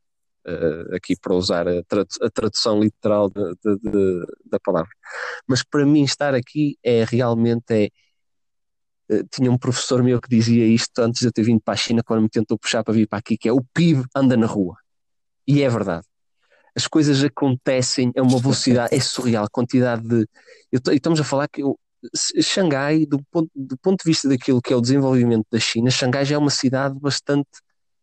[0.47, 1.79] Uh, aqui para usar a,
[2.21, 4.89] a tradução literal de, de, de, da palavra.
[5.45, 7.89] Mas para mim estar aqui é realmente é,
[9.31, 12.03] tinha um professor meu que dizia isto antes de eu ter vindo para a China,
[12.03, 14.75] quando me tentou puxar para vir para aqui, que é o PIB anda na rua.
[15.47, 16.05] E é verdade.
[16.75, 20.27] As coisas acontecem a uma velocidade, é surreal, a quantidade de.
[20.71, 21.79] Eu, estamos a falar que eu,
[22.41, 26.25] Xangai, do ponto, do ponto de vista daquilo que é o desenvolvimento da China, Xangai
[26.25, 27.49] já é uma cidade bastante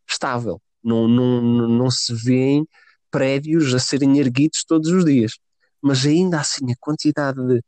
[0.08, 0.60] estável.
[0.82, 2.66] Não, não, não se vêem
[3.10, 5.34] prédios a serem erguidos todos os dias.
[5.80, 7.62] Mas ainda assim, a quantidade de,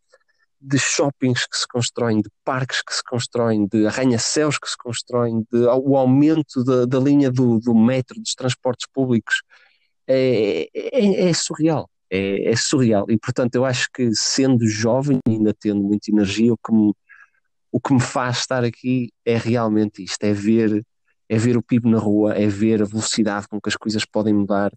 [0.61, 5.47] de shoppings que se constroem, de parques que se constroem, de arranha-céus que se constroem,
[5.53, 9.43] de, o aumento da, da linha do, do metro, dos transportes públicos,
[10.07, 11.89] é, é, é surreal.
[12.09, 13.05] É, é, surreal.
[13.09, 16.93] E portanto, eu acho que sendo jovem, ainda tendo muita energia, o que me,
[17.73, 20.85] o que me faz estar aqui é realmente isto: é ver
[21.29, 24.33] é ver o PIB na rua, é ver a velocidade com que as coisas podem
[24.33, 24.73] mudar,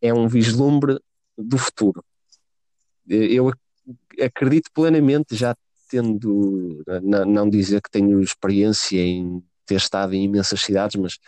[0.00, 0.98] é um vislumbre
[1.38, 2.04] do futuro.
[3.08, 3.52] Eu
[4.20, 5.54] acredito plenamente, já
[5.88, 6.82] tendo,
[7.26, 11.18] não dizer que tenho experiência em ter estado em imensas cidades, mas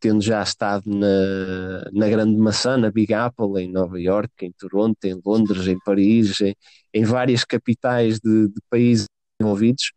[0.00, 5.04] tendo já estado na, na Grande Maçã, na Big Apple, em Nova York, em Toronto,
[5.04, 6.54] em Londres, em Paris, em,
[6.94, 9.06] em várias capitais de, de países
[9.38, 9.92] desenvolvidos,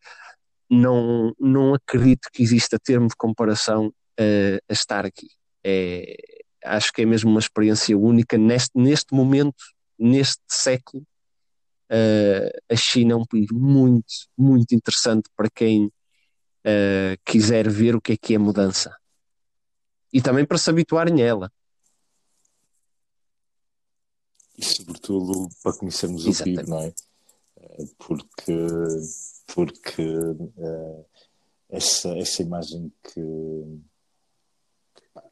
[0.69, 5.27] não, não acredito que exista termo de comparação uh, a estar aqui.
[5.63, 6.15] É,
[6.63, 9.63] acho que é mesmo uma experiência única neste, neste momento,
[9.99, 11.03] neste século.
[11.91, 18.01] Uh, a China é um país muito, muito interessante para quem uh, quiser ver o
[18.01, 18.95] que é que é mudança
[20.13, 21.53] e também para se habituarem a ela.
[24.57, 26.59] E sobretudo para conhecermos Exatamente.
[26.59, 26.93] o PIB, não é?
[27.97, 28.53] Porque
[29.53, 31.05] porque uh,
[31.69, 33.81] essa, essa imagem que,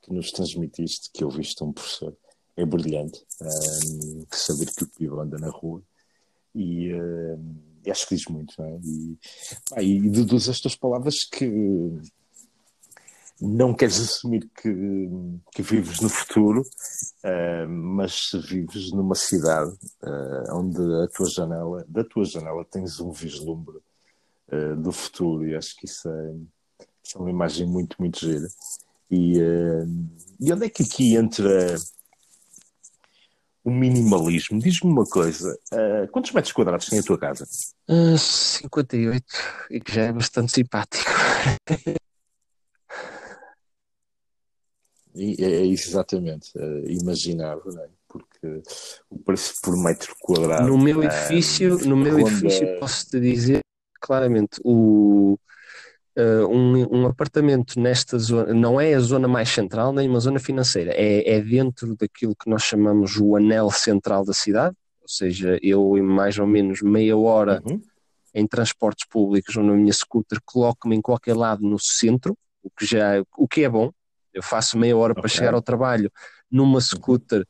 [0.01, 2.15] que nos transmitiste, que eu viste um professor,
[2.55, 3.25] é brilhante.
[3.41, 5.81] Um, eh, saber que o Pio anda na rua
[6.59, 7.39] e, uh,
[7.89, 8.79] acho que diz muito, não é?
[8.83, 9.17] E,
[9.69, 11.45] pá, e deduz estas palavras que
[13.41, 15.09] não queres assumir que,
[15.53, 19.71] que vives no futuro, uh, mas vives numa cidade
[20.03, 23.77] uh, onde a tua janela, da tua janela tens um vislumbre
[24.51, 26.35] uh, do futuro e acho que isso é,
[27.03, 28.47] isso é, uma imagem muito, muito gira.
[29.11, 29.39] E,
[30.39, 31.75] e onde é que aqui entra
[33.69, 34.59] o minimalismo.
[34.59, 37.47] Diz-me uma coisa, uh, quantos metros quadrados tem a tua casa?
[37.87, 39.25] Eh, uh, 58,
[39.69, 41.09] e que já é bastante simpático.
[45.15, 47.89] e, é, é isso exatamente, eh, uh, imaginava, não é?
[48.07, 48.63] porque
[49.09, 50.67] o preço por metro quadrado.
[50.67, 53.59] No meu edifício, no meu edifício posso te dizer
[54.01, 55.37] claramente o
[56.19, 60.39] uh, um, um, apartamento nesta zona não é a zona mais central, nem uma zona
[60.39, 65.57] financeira, é, é dentro daquilo que nós chamamos o anel central da cidade, ou seja,
[65.61, 67.81] eu em mais ou menos meia hora uhum.
[68.33, 72.85] em transportes públicos ou na minha scooter coloco-me em qualquer lado no centro, o que
[72.85, 73.91] já o que é bom.
[74.33, 75.21] Eu faço meia hora okay.
[75.21, 76.11] para chegar ao trabalho
[76.51, 76.81] numa uhum.
[76.81, 77.45] scooter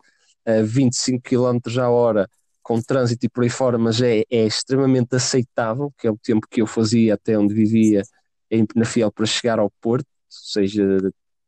[0.45, 2.29] a 25 km a hora
[2.61, 6.47] com trânsito e por aí fora, mas é, é extremamente aceitável, que é o tempo
[6.47, 8.03] que eu fazia até onde vivia
[8.49, 10.83] em Penafiel para chegar ao Porto, ou seja,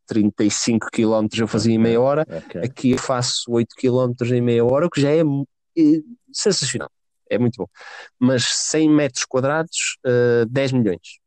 [0.08, 2.62] 35 km eu fazia em meia hora, okay.
[2.62, 5.84] aqui eu faço 8 km em meia hora, o que já é, é
[6.34, 6.90] sensacional,
[7.30, 7.68] é muito bom.
[8.20, 11.22] Mas 100 metros quadrados, uh, eh, 10 milhões.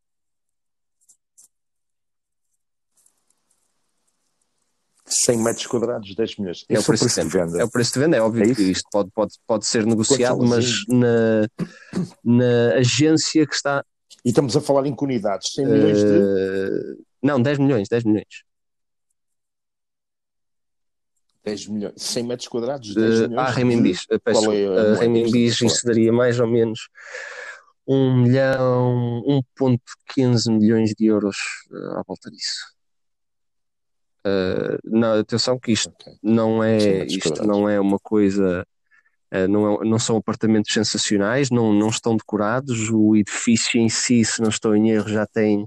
[5.07, 6.65] 100 metros quadrados, 10 milhões.
[6.67, 7.61] É o, preço, preço de venda.
[7.61, 10.43] É o preço de venda, é óbvio é que isto pode, pode, pode ser negociado,
[10.43, 11.47] mas na,
[12.23, 13.83] na agência que está.
[14.25, 16.05] E estamos a falar em unidades, 100 milhões de.
[16.05, 18.43] Uh, não, 10 milhões, 10 milhões.
[21.43, 23.47] 10 milhões, 100 metros quadrados, 10 uh, milhões.
[23.47, 24.17] Ah, Remimbis, de...
[24.17, 26.89] peço, é uh, Remimbis incidaria mais ou menos
[27.87, 29.23] 1 milhão,
[29.59, 31.37] 1.15 milhões de euros
[31.69, 32.73] uh, à volta disso.
[34.25, 36.17] Uh, não, atenção que isto okay.
[36.23, 38.65] não é isto não é uma coisa
[39.49, 42.89] não, é, não são apartamentos sensacionais não, não estão decorados.
[42.89, 45.63] O edifício em si se não estou em erro já tem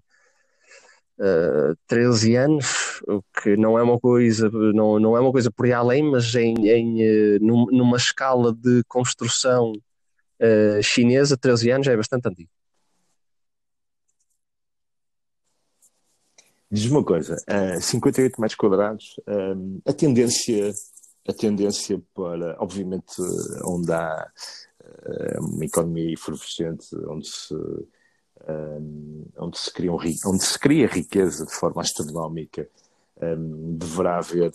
[1.18, 5.66] uh, 13 anos o que não é uma coisa não, não é uma coisa por
[5.66, 9.72] aí além mas em, em uh, numa escala de construção
[10.40, 12.50] uh, chinesa 13 anos é bastante antigo.
[16.70, 20.70] Diz-me uma coisa, uh, 58 metros quadrados, um, a tendência
[21.28, 23.20] a tendência para, obviamente,
[23.64, 24.30] onde há
[24.80, 31.44] uh, uma economia efervescente, onde se, um, onde, se cria um, onde se cria riqueza
[31.44, 32.66] de forma astronómica,
[33.20, 34.50] um, deverá haver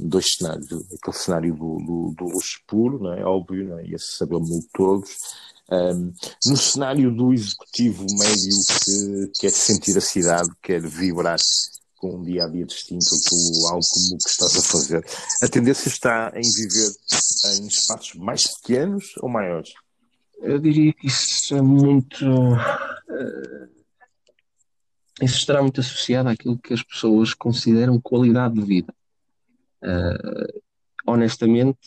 [0.00, 0.66] dois cenários.
[0.92, 3.24] Aquele cenário do, do, do luxo puro, não é?
[3.24, 3.86] óbvio, não é?
[3.86, 5.16] e esse sabemos todos,
[6.46, 11.38] no cenário do executivo médio que quer sentir a cidade, quer vibrar
[12.06, 15.04] com um dia a dia distinto, aquilo, algo como o que estás a fazer,
[15.42, 16.92] a tendência está em viver
[17.58, 19.72] em espaços mais pequenos ou maiores?
[20.40, 22.24] Eu diria que isso é muito.
[22.24, 23.68] Uh,
[25.22, 28.94] isso estará muito associado àquilo que as pessoas consideram qualidade de vida.
[29.82, 30.60] Uh,
[31.06, 31.78] honestamente,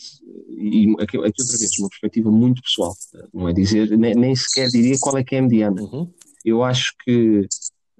[0.48, 2.94] e aqui, aqui outra vez, uma perspectiva muito pessoal,
[3.32, 5.80] não é dizer, nem, nem sequer diria qual é que é a mediana.
[5.82, 6.12] Uhum.
[6.44, 7.46] Eu acho que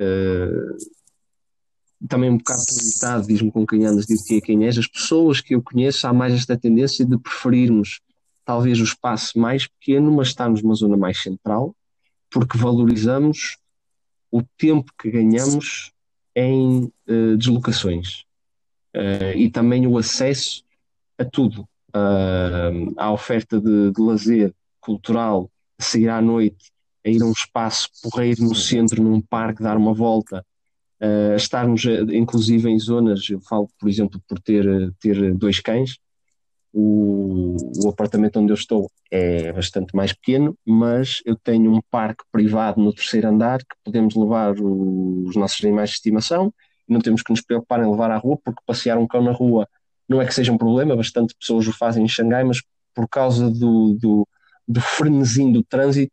[0.01, 0.77] uh,
[2.09, 5.55] também um bocado publicitado, diz-me com quem andas, diz-te é quem és, as pessoas que
[5.55, 8.01] eu conheço há mais esta tendência de preferirmos
[8.45, 11.75] talvez o espaço mais pequeno, mas estarmos numa zona mais central,
[12.31, 13.59] porque valorizamos
[14.31, 15.93] o tempo que ganhamos
[16.35, 18.25] em uh, deslocações
[18.97, 20.65] uh, e também o acesso
[21.19, 21.69] a tudo.
[21.95, 26.71] Uh, à oferta de, de lazer cultural, sair à noite,
[27.05, 30.45] a ir a um espaço porreiro no centro, num parque, dar uma volta,
[31.03, 35.99] uh, estarmos inclusive em zonas, eu falo por exemplo por ter, ter dois cães,
[36.73, 42.23] o, o, apartamento onde eu estou é bastante mais pequeno, mas eu tenho um parque
[42.31, 46.55] privado no terceiro andar que podemos levar os nossos animais de estimação
[46.89, 49.33] e não temos que nos preocupar em levar à rua, porque passear um cão na
[49.33, 49.69] rua
[50.09, 52.63] não é que seja um problema, bastante pessoas o fazem em Xangai, mas
[52.95, 54.29] por causa do, do,
[54.67, 56.13] do frenesim do trânsito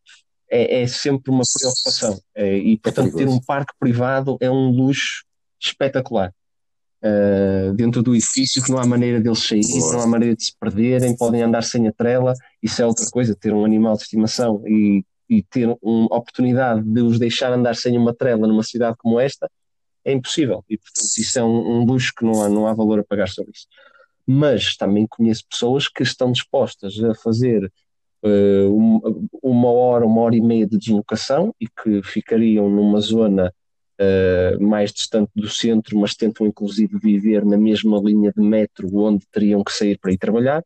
[0.50, 2.20] é, é sempre uma preocupação.
[2.36, 5.24] É, e, portanto, é ter um parque privado é um luxo
[5.60, 6.34] espetacular.
[7.04, 10.54] Uh, dentro do edifício, que não há maneira deles saírem, não há maneira de se
[10.60, 12.34] perderem, podem andar sem a trela.
[12.62, 17.02] Isso é outra coisa, ter um animal de estimação e, e ter uma oportunidade de
[17.02, 19.50] os deixar andar sem uma trela numa cidade como esta
[20.04, 20.64] é impossível.
[20.70, 23.28] E, portanto, isso é um, um luxo que não há, não há valor a pagar
[23.28, 23.68] sobre isso.
[24.26, 27.72] Mas também conheço pessoas que estão dispostas a fazer
[28.70, 29.01] uma,
[29.43, 33.53] uma hora, uma hora e meia de deslocação e que ficariam numa zona
[33.99, 39.26] uh, mais distante do centro, mas tentam inclusive viver na mesma linha de metro onde
[39.32, 40.63] teriam que sair para ir trabalhar.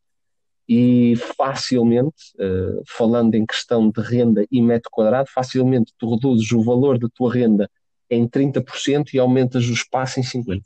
[0.68, 6.62] E facilmente, uh, falando em questão de renda e metro quadrado, facilmente tu reduzes o
[6.62, 7.70] valor da tua renda
[8.10, 10.62] em 30% e aumentas o espaço em 50%.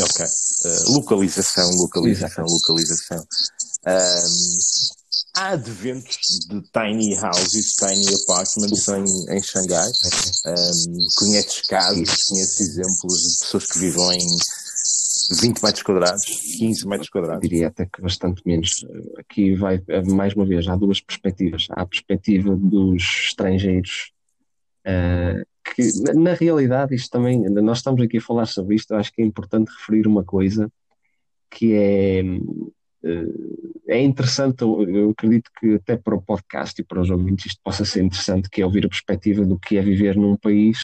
[0.00, 0.24] Ok.
[0.24, 3.26] Uh, localização, localização, localização.
[3.86, 4.58] Um,
[5.36, 6.18] há adventos
[6.48, 9.90] de tiny houses, tiny apartments em, em Xangai.
[10.46, 14.38] Um, conheces casos, conheces exemplos de pessoas que vivem em
[15.40, 16.24] 20 metros quadrados,
[16.58, 17.42] 15 metros quadrados.
[17.42, 18.84] Diria até que bastante menos.
[19.18, 21.66] Aqui vai, mais uma vez, há duas perspectivas.
[21.70, 24.12] Há a perspectiva dos estrangeiros,
[24.86, 29.22] uh, que na realidade isto também, nós estamos aqui a falar sobre isto, acho que
[29.22, 30.70] é importante referir uma coisa
[31.50, 32.22] que é
[33.88, 37.84] é interessante, eu acredito que até para o podcast e para os ouvintes isto possa
[37.84, 40.82] ser interessante, que é ouvir a perspectiva do que é viver num país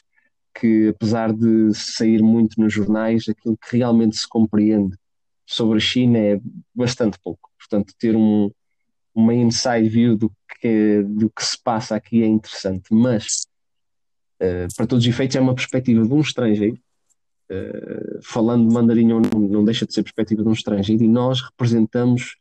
[0.59, 4.97] que, apesar de sair muito nos jornais, aquilo que realmente se compreende
[5.47, 6.41] sobre a China é
[6.75, 7.49] bastante pouco.
[7.59, 8.51] Portanto, ter um,
[9.15, 13.47] uma inside view do que, do que se passa aqui é interessante, mas
[14.41, 16.79] uh, para todos os efeitos é uma perspectiva de um estrangeiro
[17.51, 22.37] uh, falando mandarim não, não deixa de ser perspectiva de um estrangeiro e nós representamos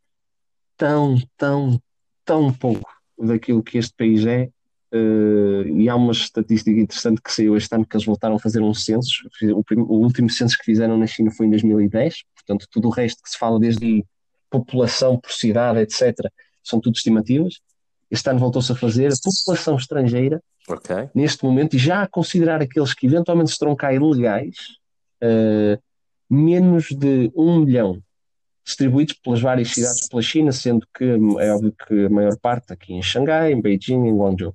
[0.75, 1.81] tão, tão,
[2.23, 4.49] tão pouco daquilo que este país é.
[4.93, 8.61] Uh, e há uma estatística interessante que saiu este ano que eles voltaram a fazer
[8.61, 9.27] um censo.
[9.53, 13.21] O, o, último censo que fizeram na China foi em 2010, portanto, tudo o resto
[13.21, 14.05] que se fala desde
[14.49, 16.15] população por cidade, etc.,
[16.63, 17.55] são tudo estimativas.
[18.09, 21.09] Este ano voltou-se a fazer a população estrangeira, okay.
[21.13, 24.55] neste momento, e já a considerar aqueles que eventualmente estarão cá ilegais,
[25.23, 25.77] uh,
[26.29, 28.01] menos de um milhão
[28.65, 31.05] distribuídos pelas várias cidades pela China, sendo que
[31.39, 34.53] é óbvio que a maior parte aqui em Xangai, em Beijing, em Guangzhou.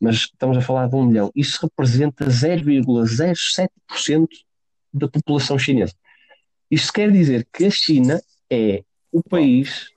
[0.00, 1.30] Mas estamos a falar de um milhão.
[1.36, 4.28] Isso representa 0,07%
[4.94, 5.92] da população chinesa.
[6.70, 8.82] Isto quer dizer que a China é
[9.12, 9.90] o país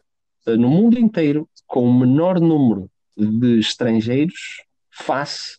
[0.45, 4.61] uh, no mundo inteiro com o menor número de estrangeiros
[4.93, 5.57] face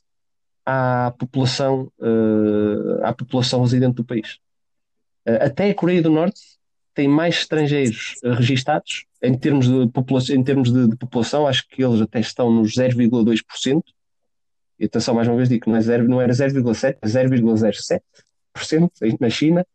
[0.65, 4.39] à população, uh, à população residente do país.
[5.27, 6.41] Uh, até a Coreia do Norte
[6.95, 11.67] tem mais estrangeiros uh, registados em termos de população, em termos de, de população, acho
[11.69, 13.83] que eles até estão nos 0,2%.
[14.79, 19.31] E atenção, mais uma vez digo, não, é 0, não era 0,7%, é 0,07% na
[19.31, 19.67] China.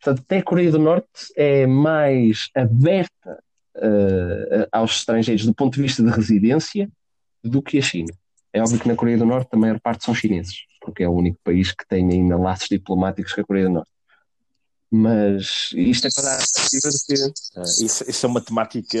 [0.00, 3.38] Portanto, até a Coreia do Norte é mais aberta
[3.76, 6.90] uh, aos estrangeiros do ponto de vista de residência
[7.44, 8.12] do que a China.
[8.52, 11.12] É óbvio que na Coreia do Norte a maior parte são chineses, porque é o
[11.12, 13.90] único país que tem ainda laços diplomáticos com a Coreia do Norte.
[14.90, 17.84] Mas isto é para a perspectiva de que.
[17.84, 18.98] Isso, isso, é uma temática,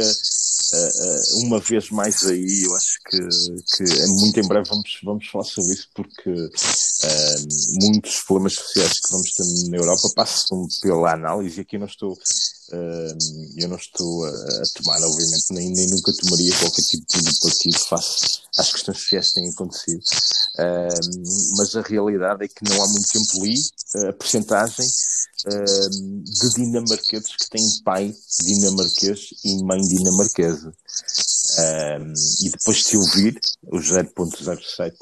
[1.44, 3.18] uma vez mais aí, eu acho que,
[3.76, 6.32] que muito em breve vamos, vamos falar sobre isso, porque
[7.80, 12.16] muitos problemas sociais que vamos ter na Europa passam pela análise, e aqui não estou.
[13.56, 17.78] eu não estou a, a, tomar, obviamente, nem, nem nunca tomaria qualquer tipo de partido
[17.88, 20.02] face às questões sociais que têm acontecido.
[21.56, 23.54] mas a realidade é que não há muito tempo li
[24.08, 24.86] a percentagem
[25.46, 30.59] uh, de dinamarqueses que têm pai dinamarquês e mãe dinamarquesa.
[30.68, 32.12] Uh,
[32.44, 34.96] e depois de ouvir o 0.07 uh,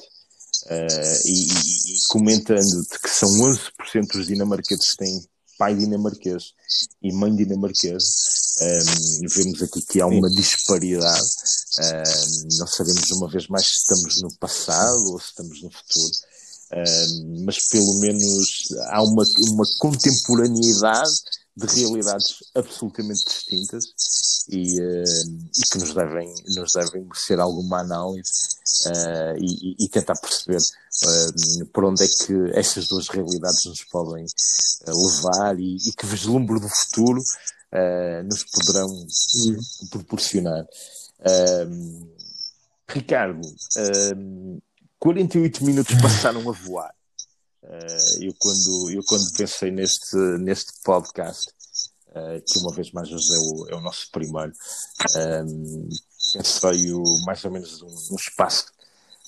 [1.25, 5.29] e, e, e comentando-te que são 11% dos dinamarqueses que têm
[5.59, 6.55] pai dinamarquês
[7.03, 8.07] e mãe dinamarquesa,
[8.63, 11.29] um, vemos aqui que há uma disparidade.
[11.81, 16.13] Um, não sabemos uma vez mais se estamos no passado ou se estamos no futuro.
[16.71, 21.15] Uh, mas pelo menos há uma, uma contemporaneidade
[21.59, 23.85] de realidades absolutamente distintas
[24.49, 28.31] e, uh, e, que nos devem, nos devem merecer alguma análise
[28.87, 34.25] uh, e, e, tentar perceber uh, por onde é que essas duas realidades nos podem
[34.87, 37.23] levar e, e, que vislumbre do futuro
[38.25, 38.89] nos poderão
[39.91, 40.65] proporcionar.
[42.89, 43.43] Ricardo,
[45.09, 46.95] 48 minutos passaram a voar.
[47.63, 51.51] Uh, eu, quando, eu quando pensei neste, neste podcast,
[52.09, 53.33] uh, que uma vez mais hoje
[53.71, 54.53] é o, nosso primeiro,
[55.47, 55.89] um,
[56.35, 58.67] pensei o, mais ou menos um, um espaço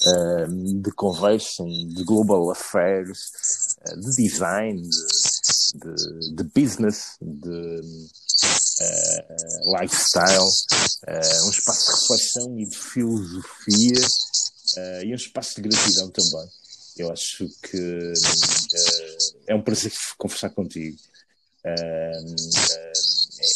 [0.07, 3.19] uh, de conversa, de global affairs,
[3.97, 7.81] de design, de, de, de business, de
[9.81, 10.51] lifestyle,
[11.47, 14.07] um espaço de reflexão e de filosofia
[14.77, 16.49] uh, e um espaço de gratidão também.
[16.97, 18.13] Eu acho que uh,
[19.47, 20.97] é um prazer conversar contigo.
[21.65, 22.37] Uh,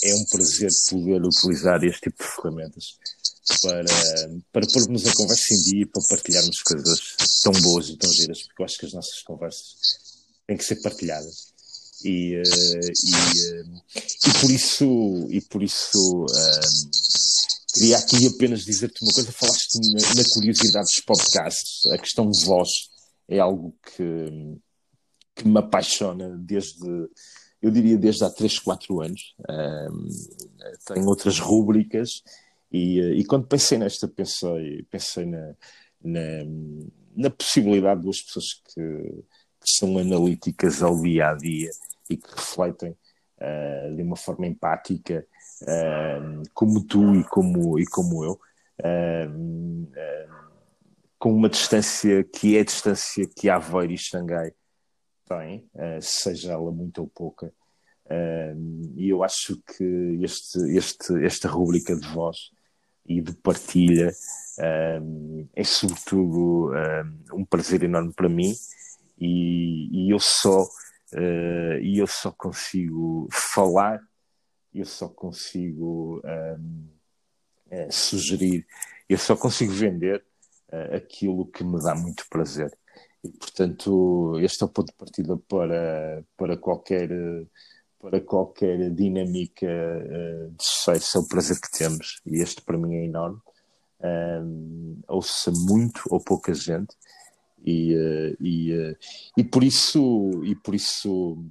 [0.03, 2.85] é um prazer poder utilizar este tipo de ferramentas
[3.63, 3.85] para,
[4.53, 6.99] para pormos a conversa em dia e para partilharmos coisas
[7.43, 9.75] tão boas e tão giras, porque eu acho que as nossas conversas
[10.47, 11.53] têm que ser partilhadas.
[12.03, 13.11] E, e,
[14.29, 16.27] e por isso, e por isso
[17.75, 22.45] Queria aqui apenas dizer-te uma coisa, falaste na, na, curiosidade dos podcasts, a questão de
[22.45, 22.71] voz
[23.29, 24.61] é algo que,
[25.35, 26.87] que me apaixona desde,
[27.61, 29.35] eu diria desde há 3, 4 anos.
[29.51, 30.09] Um,
[30.87, 32.23] tenho outras rúbricas
[32.75, 35.55] E, eh, e quando pensei nesta, pensei, pensei na,
[36.03, 36.21] na,
[37.17, 39.25] na possibilidade de duas pessoas que,
[39.61, 41.71] que, são analíticas ao dia a dia
[42.11, 45.25] e que refletem uh, de uma forma empática,
[45.63, 48.41] uh, como tu e como, e como eu,
[48.81, 49.89] uh,
[51.19, 54.53] com uma distância que é a distância que Aveiro e Xangai
[55.27, 55.67] têm,
[56.03, 57.51] seja ela muito ou pouca.
[58.95, 62.51] e eu acho que este, este, esta rubrica de voz
[63.07, 64.13] e de partilha
[65.57, 66.73] é sobretudo
[67.33, 68.53] um, prazer enorme para mim
[69.19, 74.01] e, e eu só uh, e eu só consigo falar
[74.75, 76.87] eu só consigo um,
[77.71, 78.67] é, sugerir
[79.09, 80.25] eu só consigo vender
[80.73, 82.77] uh, aquilo que me dá muito prazer.
[83.23, 87.09] E portanto este é o ponto de partida para para qualquer
[87.99, 92.95] para qualquer dinâmica uh, de sucesso, é o prazer que temos, e este para mim
[92.97, 93.41] é enorme.
[94.03, 96.95] Um, ouça muito ou pouca gente,
[97.65, 97.95] e,
[98.39, 98.97] e,
[99.39, 101.43] e por isso, e por isso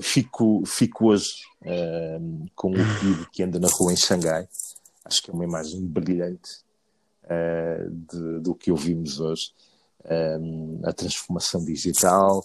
[0.00, 1.30] fico, fico hoje
[2.54, 4.48] com o pedido que anda na rua em Xangai.
[5.04, 6.62] Acho que é uma imagem brilhante
[8.10, 9.52] de, do que ouvimos hoje.
[10.10, 12.42] Um, a transformação digital,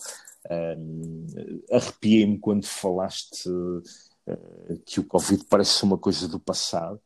[0.50, 1.26] um,
[1.72, 7.00] Arrepiei-me quando falaste uh, que o Covid parece uma coisa do passado,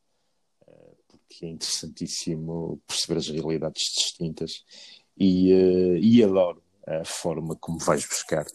[0.68, 4.66] uh, porque é interessantíssimo perceber as realidades distintas
[5.16, 8.46] e, uh, e adoro a forma como vais buscar.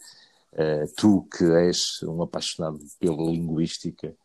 [0.97, 4.15] Tu que és um apaixonado pela linguística,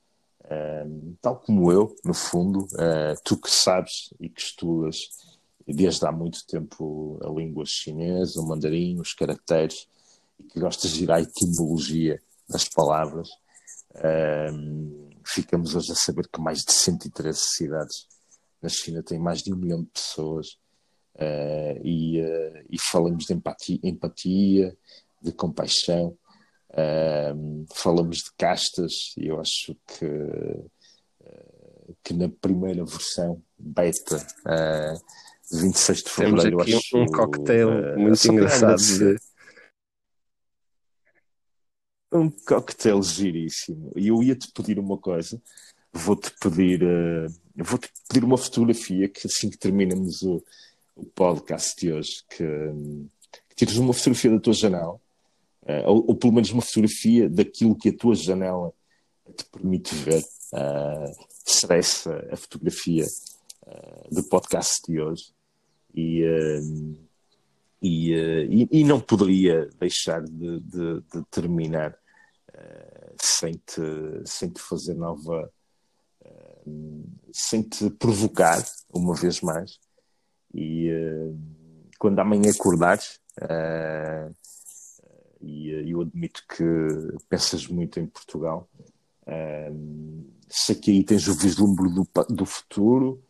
[1.21, 2.67] tal como eu, no fundo,
[3.25, 4.97] tu que sabes e que estudas
[5.67, 9.87] desde há muito tempo a língua chinesa, o mandarim, os caracteres,
[10.39, 13.29] e que gostas de ir à etimologia das palavras,
[15.25, 18.07] ficamos hoje a saber que mais de 113 cidades
[18.63, 20.59] na China têm mais de um milhão de pessoas
[21.85, 22.19] e,
[22.71, 24.77] e falamos de empatia, empatia
[25.23, 26.17] de compaixão,
[26.71, 30.71] uh, falamos de castas e eu acho que, uh,
[32.03, 34.19] que na primeira versão beta
[35.51, 39.19] de 26 de fevereiro Temos aqui um cocktail muito engraçado de
[42.13, 43.93] um coquetel giríssimo.
[43.97, 45.41] E eu ia-te pedir uma coisa.
[45.93, 50.43] Vou-te pedir, uh, vou-te pedir uma fotografia que assim que terminamos o,
[50.95, 52.45] o podcast de hoje, que,
[53.49, 55.01] que tires uma fotografia da tua janela, uh,
[55.87, 58.73] ou, ou, pelo menos uma fotografia daquilo que a tua janela
[59.37, 60.23] te permite ver.
[60.53, 63.05] Uh, será essa a fotografia
[64.11, 65.33] do podcast de hoje.
[65.95, 66.23] E,
[67.83, 73.83] e, uh, e, e, não poderia deixar de, de, de terminar uh, sem, te,
[74.25, 75.51] sem te fazer nova,
[76.23, 79.79] uh, sem te provocar uma vez mais.
[80.55, 80.89] E
[81.99, 83.21] quando amanhã acordares,
[85.41, 86.65] e eu admito que
[87.29, 88.69] pensas muito em Portugal,
[90.49, 93.23] sei que aí tens o vislumbre do, do futuro.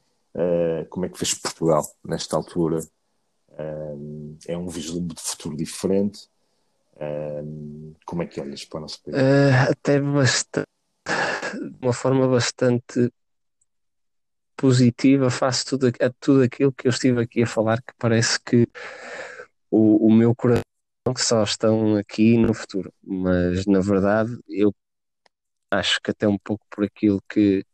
[0.91, 2.81] como é que vês Portugal nesta altura?
[4.47, 6.29] é um vislumbre de futuro diferente.
[8.05, 9.17] como é que olhas para o nosso país?
[9.17, 10.69] Uh, até bastante,
[11.55, 13.13] de uma forma bastante
[14.57, 18.67] positiva face tudo, tudo aquilo que eu estive aqui a falar, que parece que
[19.71, 20.68] o, o meu coração
[21.15, 24.75] que só estão aqui no futuro, mas na verdade eu
[25.71, 27.65] acho que até um pouco por aquilo que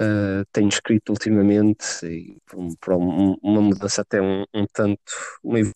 [0.00, 2.38] uh, tenho escrito ultimamente e
[2.80, 5.12] para um, uma mudança até um, um tanto,
[5.42, 5.74] uma evolução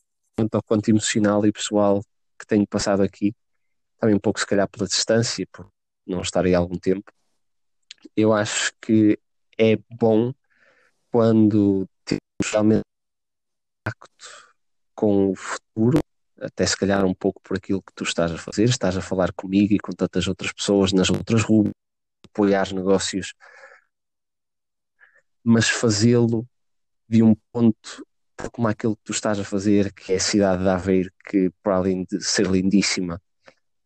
[0.53, 2.03] ao quanto emocional e pessoal
[2.39, 3.35] que tenho passado aqui,
[3.99, 5.71] também um pouco se calhar pela distância, por
[6.07, 7.13] não estar aí há algum tempo.
[8.17, 9.19] Eu acho que
[9.59, 10.33] é bom
[11.11, 12.83] quando temos realmente
[13.87, 14.55] impacto
[14.95, 16.00] com o futuro,
[16.41, 19.33] até se calhar um pouco por aquilo que tu estás a fazer, estás a falar
[19.33, 21.71] comigo e com tantas outras pessoas nas outras ruas,
[22.25, 23.35] apoiar negócios
[25.43, 26.47] mas fazê-lo
[27.09, 28.07] de um ponto
[28.53, 31.77] como aquele que tu estás a fazer, que é a cidade de Aveiro, que para
[31.77, 33.21] além de ser lindíssima,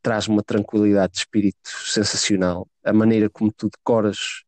[0.00, 2.68] traz uma tranquilidade de espírito sensacional.
[2.84, 4.44] A maneira como tu decoras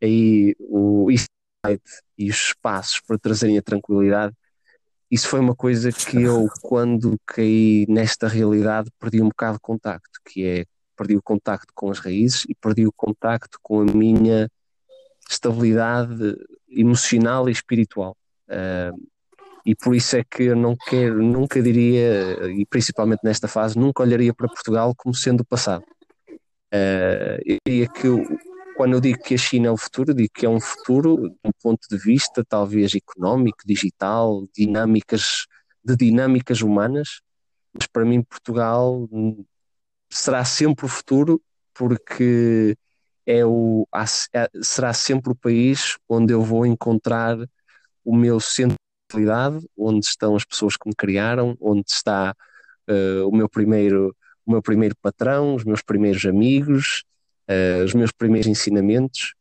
[0.00, 1.82] aí o Eastside
[2.16, 4.34] e os espaços para trazerem a tranquilidade,
[5.12, 10.18] isso foi uma coisa que eu, quando caí nesta realidade, perdi um bocado de contacto,
[10.24, 10.64] que é
[10.96, 14.48] perdi o contacto com as raízes e perdi o contacto com a minha
[15.28, 16.34] estabilidade
[16.66, 18.16] emocional e espiritual.
[18.48, 18.98] Uh,
[19.66, 24.02] e por isso é que eu não quero, nunca diria, e principalmente nesta fase, nunca
[24.02, 25.84] olharia para Portugal como sendo o passado.
[26.72, 28.08] Uh, eu diria que
[28.82, 31.36] quando eu digo que a China é o futuro, digo que é um futuro, de
[31.44, 35.46] um ponto de vista talvez económico, digital, dinâmicas,
[35.84, 37.20] de dinâmicas humanas,
[37.72, 39.08] mas para mim Portugal
[40.10, 41.40] será sempre o futuro
[41.72, 42.76] porque
[43.24, 43.86] é o,
[44.60, 47.38] será sempre o país onde eu vou encontrar
[48.04, 52.34] o meu centro de realidade, onde estão as pessoas que me criaram, onde está
[52.90, 54.12] uh, o meu primeiro
[54.44, 57.04] o meu primeiro patrão, os meus primeiros amigos,
[57.48, 59.34] uh, os meus primeiros ensinamentos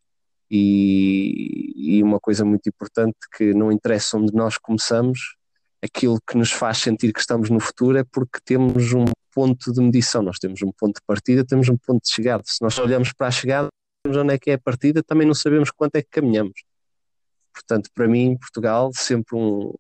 [0.49, 5.37] e, e, uma coisa muito importante que não interessa onde nós começamos,
[5.81, 9.81] aquilo que nos faz sentir que estamos no futuro é porque temos um ponto de
[9.81, 12.43] medição, nós temos um ponto de partida, temos um ponto de chegada.
[12.45, 13.69] Se nós olhamos para a chegada,
[14.05, 16.63] sabemos onde é que é a partida, também não sabemos quanto é que caminhamos.
[17.53, 19.73] Portanto, para mim, Portugal, sempre um,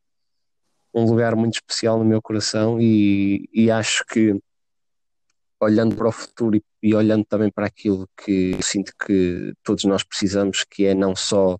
[0.93, 4.39] um lugar muito especial no meu coração e, e acho que
[5.61, 10.03] olhando para o futuro e, e, olhando também para aquilo que sinto que todos nós
[10.03, 11.57] precisamos, que é não só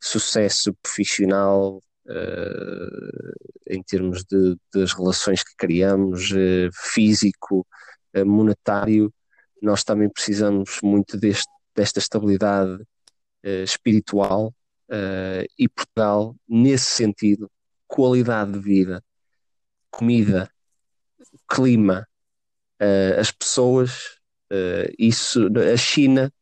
[0.00, 3.32] sucesso profissional uh,
[3.68, 7.66] em termos de, das relações que criamos, uh, físico,
[8.16, 9.12] uh, monetário,
[9.60, 12.82] nós também precisamos muito deste, desta estabilidade
[13.64, 14.54] espiritual
[15.58, 17.50] e Portugal, nesse sentido,
[17.88, 19.02] qualidade de vida,
[19.90, 20.48] comida,
[21.48, 22.06] clima,
[22.82, 24.18] uh, as pessoas,
[24.52, 26.32] uh, isso, a China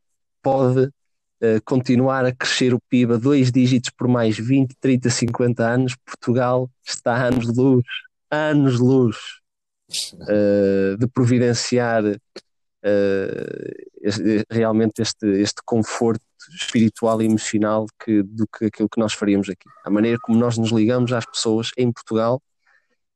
[0.42, 5.62] pode uh, continuar a crescer o PIB a dois dígitos por mais 20, 30, 50
[5.62, 5.96] anos.
[6.04, 7.84] Portugal está a anos de luz,
[8.30, 9.16] anos de luz
[11.00, 12.04] de providenciar
[14.48, 16.22] realmente este, este conforto
[16.60, 19.68] espiritual e emocional que, do que aquilo que nós faríamos aqui.
[19.84, 22.40] A maneira como nós nos ligamos às pessoas em Portugal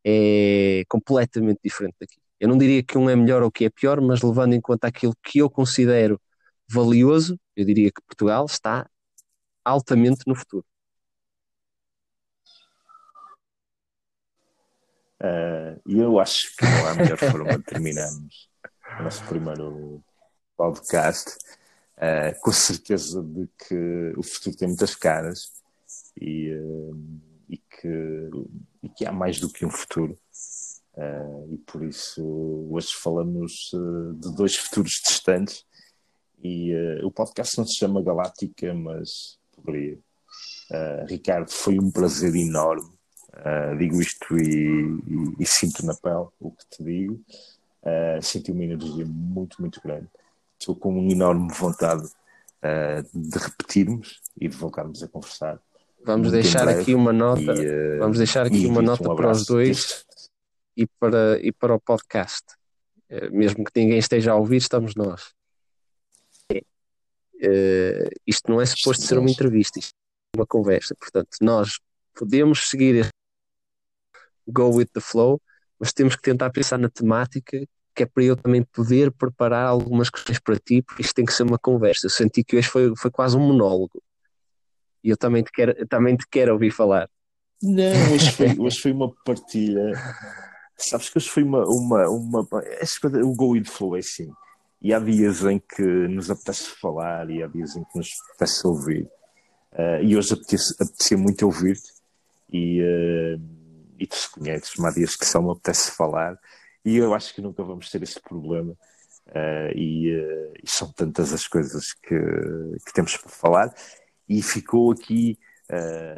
[0.05, 2.24] é completamente diferente daqui.
[2.41, 4.89] Eu não diria que um é melhor ou que é pior, mas levando em conta
[4.89, 6.21] aquilo que eu considero
[6.69, 8.89] valioso, eu diria que Portugal está
[9.65, 10.65] altamente no futuro.
[15.21, 18.51] Uh, eu acho que não há melhor forma de terminarmos
[18.99, 20.05] o nosso primeiro
[20.57, 21.31] podcast,
[21.97, 25.51] uh, com certeza de que o futuro tem muitas caras
[26.21, 28.31] e, uh, e, que,
[28.83, 30.19] e que há mais do que um futuro.
[30.97, 32.23] Uh, e por isso
[32.71, 35.65] hoje falamos uh, de dois futuros distantes
[36.41, 39.99] e uh, o podcast não se chama Galáctica, mas poderia.
[41.07, 42.91] Ricardo, foi um prazer enorme.
[43.79, 47.21] digo isto e, e, e, sinto na pele o que te digo.
[48.23, 50.09] senti uma energia muito, muito grande.
[50.59, 52.09] Estou com uma enorme vontade
[53.13, 55.61] de repetirmos e de voltarmos a conversar.
[56.05, 57.41] Vamos deixar aqui uma nota.
[57.41, 60.05] E, vamos deixar aqui uma nota um para os dois
[60.77, 62.45] e para, e para o podcast.
[63.09, 65.33] Eh, mesmo que ninguém esteja a ouvir, estamos nós.
[67.37, 69.93] Uh, isto não é suposto ser uma entrevista, isto
[70.35, 70.95] é uma conversa.
[70.99, 71.79] Portanto, nós
[72.15, 73.09] podemos seguir
[74.49, 75.41] go with the flow,
[75.79, 80.09] mas temos que tentar pensar na temática, que é para eu também poder preparar algumas
[80.09, 82.07] questões para ti, porque isto tem que ser uma conversa.
[82.07, 84.03] Eu senti que hoje foi, foi quase um monólogo.
[85.03, 87.11] E eu também te quero, também te quero ouvir falar.
[87.63, 89.93] Não, hoje foi, hoje foi uma partilha
[90.77, 91.65] Sabes que hoje foi uma.
[91.65, 92.41] uma, uma
[93.25, 94.31] o Go with Flow é assim.
[94.83, 98.67] E há dias em que nos apetece falar e há dias em que nos apetece
[98.67, 99.09] ouvir.
[99.73, 101.91] Uh, e hoje apetece, apetecia muito ouvir-te
[102.53, 103.41] e, uh,
[103.99, 106.39] e tu se conheces, mas há dias que só me apetece falar
[106.85, 108.77] e eu acho que nunca vamos ter esse problema.
[109.29, 110.11] Uh, e,
[110.63, 112.21] e, são tantas as coisas que,
[112.85, 113.75] que temos para falar
[114.29, 115.39] e ficou aqui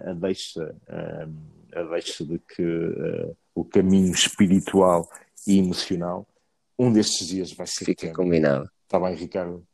[0.09, 0.75] a deixa
[1.73, 2.63] a deixa de que
[3.57, 5.11] o caminho espiritual
[5.47, 6.29] e emocional,
[6.79, 7.87] um destes dias vai ser.
[7.87, 8.71] Fica combinado.
[8.85, 9.67] Está bem, Ricardo?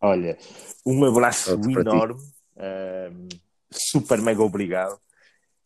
[0.00, 0.38] Olha,
[0.86, 2.20] um abraço enorme,
[2.56, 3.28] uh,
[3.70, 4.98] super mega obrigado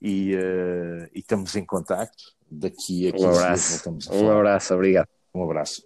[0.01, 2.35] e, uh, e estamos em contacto.
[2.51, 3.69] Daqui a 15 um abraço.
[3.69, 5.09] dias voltamos a Um abraço, obrigado.
[5.35, 5.83] Um abraço.